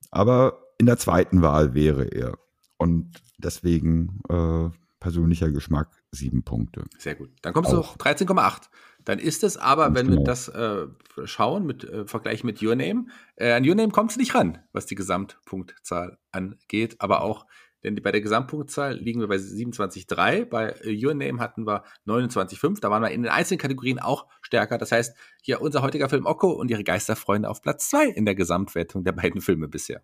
Aber 0.09 0.59
in 0.77 0.85
der 0.85 0.97
zweiten 0.97 1.41
Wahl 1.41 1.73
wäre 1.73 2.05
er. 2.05 2.37
Und 2.77 3.21
deswegen 3.37 4.21
äh, 4.29 4.69
persönlicher 4.99 5.51
Geschmack 5.51 6.00
sieben 6.11 6.43
Punkte. 6.43 6.85
Sehr 6.97 7.15
gut. 7.15 7.31
Dann 7.41 7.53
kommst 7.53 7.71
auch. 7.71 7.95
du 7.95 8.05
auf 8.05 8.15
13,8. 8.15 8.69
Dann 9.03 9.17
ist 9.17 9.43
es 9.43 9.57
aber, 9.57 9.85
Ganz 9.85 9.97
wenn 9.97 10.07
genau. 10.07 10.21
wir 10.21 10.25
das 10.25 10.47
äh, 10.49 10.87
schauen, 11.25 11.65
mit 11.65 11.83
äh, 11.83 12.05
Vergleich 12.05 12.43
mit 12.43 12.61
Your 12.61 12.75
Name, 12.75 13.07
äh, 13.35 13.53
an 13.53 13.67
Your 13.67 13.75
Name 13.75 13.89
kommst 13.89 14.15
du 14.15 14.19
nicht 14.19 14.35
ran, 14.35 14.59
was 14.73 14.85
die 14.85 14.95
Gesamtpunktzahl 14.95 16.19
angeht, 16.31 16.97
aber 16.99 17.21
auch 17.21 17.45
denn 17.83 17.95
bei 17.95 18.11
der 18.11 18.21
Gesamtpunktzahl 18.21 18.93
liegen 18.95 19.21
wir 19.21 19.27
bei 19.27 19.37
27,3. 19.37 20.45
Bei 20.45 20.69
äh, 20.83 21.05
Your 21.05 21.13
Name 21.13 21.39
hatten 21.39 21.65
wir 21.65 21.83
29,5. 22.05 22.79
Da 22.79 22.91
waren 22.91 23.01
wir 23.01 23.09
in 23.09 23.23
den 23.23 23.31
einzelnen 23.31 23.59
Kategorien 23.59 23.99
auch 23.99 24.27
stärker. 24.41 24.77
Das 24.77 24.91
heißt, 24.91 25.17
hier 25.41 25.61
unser 25.61 25.81
heutiger 25.81 26.09
Film 26.09 26.25
Okko 26.25 26.51
und 26.51 26.69
ihre 26.69 26.83
Geisterfreunde 26.83 27.49
auf 27.49 27.61
Platz 27.61 27.89
2 27.89 28.09
in 28.09 28.25
der 28.25 28.35
Gesamtwertung 28.35 29.03
der 29.03 29.13
beiden 29.13 29.41
Filme 29.41 29.67
bisher. 29.67 30.03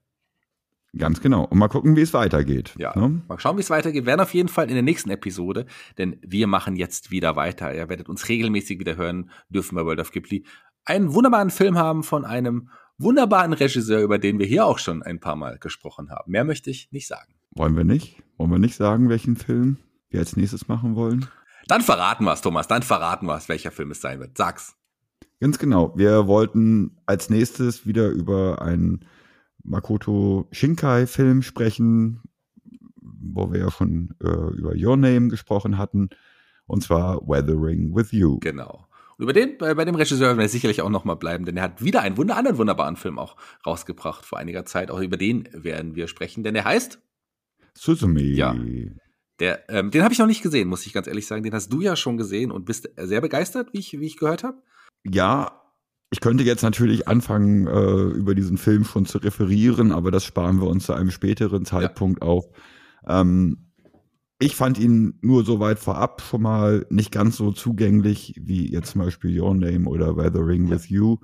Ganz 0.95 1.21
genau. 1.21 1.45
Und 1.45 1.57
mal 1.57 1.67
gucken, 1.67 1.95
wie 1.95 2.01
es 2.01 2.13
weitergeht. 2.13 2.73
Ja, 2.77 2.97
ne? 2.97 3.21
mal 3.27 3.39
schauen, 3.39 3.57
wie 3.57 3.61
es 3.61 3.69
weitergeht. 3.69 4.03
Wir 4.03 4.07
werden 4.07 4.21
auf 4.21 4.33
jeden 4.33 4.49
Fall 4.49 4.67
in 4.67 4.73
der 4.73 4.83
nächsten 4.83 5.09
Episode, 5.09 5.65
denn 5.97 6.17
wir 6.21 6.47
machen 6.47 6.75
jetzt 6.75 7.11
wieder 7.11 7.35
weiter. 7.35 7.73
Ihr 7.73 7.89
werdet 7.89 8.09
uns 8.09 8.29
regelmäßig 8.29 8.79
wieder 8.79 8.95
hören 8.95 9.29
dürfen 9.49 9.75
bei 9.75 9.85
World 9.85 9.99
of 9.99 10.11
Ghibli. 10.11 10.45
Einen 10.85 11.13
wunderbaren 11.13 11.49
Film 11.49 11.77
haben 11.77 12.03
von 12.03 12.25
einem 12.25 12.69
wunderbaren 12.97 13.53
Regisseur, 13.53 14.01
über 14.01 14.17
den 14.17 14.39
wir 14.39 14.45
hier 14.45 14.65
auch 14.65 14.79
schon 14.79 15.03
ein 15.03 15.19
paar 15.19 15.35
Mal 15.35 15.59
gesprochen 15.59 16.09
haben. 16.09 16.31
Mehr 16.31 16.43
möchte 16.43 16.69
ich 16.69 16.91
nicht 16.91 17.07
sagen. 17.07 17.33
Wollen 17.51 17.75
wir 17.75 17.83
nicht? 17.83 18.23
Wollen 18.37 18.51
wir 18.51 18.59
nicht 18.59 18.75
sagen, 18.75 19.09
welchen 19.09 19.35
Film 19.35 19.77
wir 20.09 20.19
als 20.19 20.35
nächstes 20.35 20.67
machen 20.67 20.95
wollen? 20.95 21.27
Dann 21.67 21.81
verraten 21.81 22.23
wir 22.23 22.33
es, 22.33 22.41
Thomas. 22.41 22.67
Dann 22.67 22.81
verraten 22.81 23.25
wir 23.25 23.35
es, 23.35 23.49
welcher 23.49 23.71
Film 23.71 23.91
es 23.91 24.01
sein 24.01 24.19
wird. 24.19 24.37
Sag's. 24.37 24.75
Ganz 25.39 25.59
genau. 25.59 25.93
Wir 25.95 26.27
wollten 26.27 26.97
als 27.05 27.29
nächstes 27.29 27.85
wieder 27.85 28.09
über 28.09 28.61
einen 28.61 29.05
Makoto 29.67 30.47
Shinkai-Film 30.51 31.41
sprechen, 31.41 32.21
wo 33.01 33.51
wir 33.51 33.59
ja 33.59 33.71
schon 33.71 34.15
äh, 34.23 34.57
über 34.57 34.73
Your 34.75 34.97
Name 34.97 35.27
gesprochen 35.27 35.77
hatten. 35.77 36.09
Und 36.65 36.83
zwar 36.83 37.21
Weathering 37.27 37.95
with 37.95 38.11
You. 38.11 38.39
Genau. 38.39 38.87
Und 39.17 39.23
über 39.23 39.33
den, 39.33 39.57
bei, 39.57 39.73
bei 39.73 39.85
dem 39.85 39.95
Regisseur 39.95 40.27
werden 40.27 40.39
wir 40.39 40.49
sicherlich 40.49 40.81
auch 40.81 40.89
nochmal 40.89 41.15
bleiben, 41.15 41.45
denn 41.45 41.57
er 41.57 41.63
hat 41.63 41.83
wieder 41.83 42.01
einen 42.01 42.17
wunder, 42.17 42.37
anderen 42.37 42.57
wunderbaren 42.57 42.95
Film 42.95 43.17
auch 43.17 43.35
rausgebracht 43.65 44.25
vor 44.25 44.37
einiger 44.37 44.65
Zeit. 44.65 44.91
Auch 44.91 44.99
über 44.99 45.17
den 45.17 45.49
werden 45.53 45.95
wir 45.95 46.07
sprechen, 46.07 46.43
denn 46.43 46.55
er 46.55 46.65
heißt 46.65 46.99
Suzume. 47.73 48.21
Ja. 48.21 48.55
Der, 49.39 49.69
ähm, 49.69 49.91
den 49.91 50.03
habe 50.03 50.13
ich 50.13 50.19
noch 50.19 50.27
nicht 50.27 50.41
gesehen, 50.41 50.67
muss 50.67 50.85
ich 50.85 50.93
ganz 50.93 51.07
ehrlich 51.07 51.27
sagen. 51.27 51.43
Den 51.43 51.53
hast 51.53 51.69
du 51.69 51.81
ja 51.81 51.95
schon 51.95 52.17
gesehen 52.17 52.51
und 52.51 52.65
bist 52.65 52.89
sehr 52.95 53.21
begeistert, 53.21 53.73
wie 53.73 53.79
ich, 53.79 53.99
wie 53.99 54.05
ich 54.05 54.17
gehört 54.17 54.43
habe. 54.43 54.61
Ja, 55.03 55.66
ich 56.09 56.21
könnte 56.21 56.43
jetzt 56.43 56.63
natürlich 56.63 57.07
anfangen, 57.07 57.67
äh, 57.67 58.17
über 58.17 58.33
diesen 58.33 58.57
Film 58.57 58.85
schon 58.85 59.05
zu 59.05 59.17
referieren, 59.17 59.91
aber 59.91 60.11
das 60.11 60.23
sparen 60.23 60.61
wir 60.61 60.67
uns 60.67 60.85
zu 60.85 60.93
einem 60.93 61.11
späteren 61.11 61.65
Zeitpunkt 61.65 62.23
ja. 62.23 62.27
auf. 62.29 62.45
Ähm, 63.05 63.67
ich 64.39 64.55
fand 64.55 64.77
ihn 64.77 65.17
nur 65.21 65.43
so 65.43 65.59
weit 65.59 65.79
vorab 65.79 66.21
schon 66.21 66.43
mal 66.43 66.85
nicht 66.89 67.11
ganz 67.11 67.37
so 67.37 67.51
zugänglich 67.51 68.35
wie 68.39 68.71
jetzt 68.71 68.91
zum 68.91 69.01
Beispiel 69.01 69.39
Your 69.39 69.55
Name 69.55 69.89
oder 69.89 70.15
Weathering 70.15 70.67
ja. 70.67 70.71
with 70.71 70.89
You. 70.89 71.17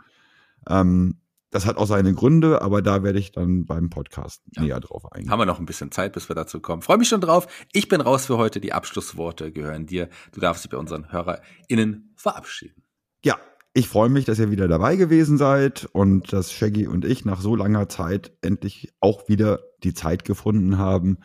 Ähm, 0.67 1.19
das 1.51 1.67
hat 1.67 1.77
auch 1.77 1.85
seine 1.85 2.15
Gründe, 2.15 2.63
aber 2.63 2.81
da 2.81 3.03
werde 3.03 3.19
ich 3.19 3.31
dann 3.31 3.65
beim 3.65 3.91
Podcast 3.91 4.41
ja. 4.55 4.63
näher 4.63 4.79
drauf 4.79 5.09
eingehen. 5.11 5.29
Haben 5.29 5.39
wir 5.39 5.45
noch 5.45 5.59
ein 5.59 5.67
bisschen 5.67 5.91
Zeit, 5.91 6.13
bis 6.13 6.27
wir 6.27 6.35
dazu 6.35 6.59
kommen. 6.59 6.81
Freue 6.81 6.97
mich 6.97 7.07
schon 7.07 7.21
drauf. 7.21 7.47
Ich 7.71 7.87
bin 7.87 8.01
raus 8.01 8.25
für 8.25 8.37
heute. 8.37 8.59
Die 8.59 8.73
Abschlussworte 8.73 9.51
gehören 9.51 9.85
dir. 9.85 10.09
Du 10.31 10.41
darfst 10.41 10.63
dich 10.63 10.71
bei 10.71 10.77
unseren 10.77 11.11
HörerInnen 11.11 12.13
verabschieden. 12.15 12.81
Ja, 13.23 13.37
ich 13.73 13.87
freue 13.87 14.09
mich, 14.09 14.25
dass 14.25 14.39
ihr 14.39 14.51
wieder 14.51 14.67
dabei 14.67 14.95
gewesen 14.95 15.37
seid 15.37 15.85
und 15.93 16.31
dass 16.31 16.51
Shaggy 16.51 16.87
und 16.87 17.05
ich 17.05 17.25
nach 17.25 17.41
so 17.41 17.55
langer 17.55 17.89
Zeit 17.89 18.31
endlich 18.41 18.93
auch 18.99 19.27
wieder 19.27 19.61
die 19.83 19.95
Zeit 19.95 20.25
gefunden 20.25 20.77
haben, 20.77 21.17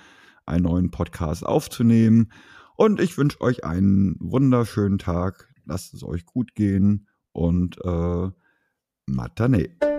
einen 0.46 0.64
neuen 0.64 0.90
Podcast 0.90 1.44
aufzunehmen. 1.44 2.32
Und 2.74 3.00
ich 3.00 3.18
wünsche 3.18 3.40
euch 3.42 3.64
einen 3.64 4.16
wunderschönen 4.18 4.98
Tag. 4.98 5.52
Lasst 5.66 5.92
es 5.92 6.02
euch 6.02 6.24
gut 6.24 6.54
gehen 6.54 7.08
und 7.32 7.76
äh, 7.84 8.30
Matane. 9.04 9.97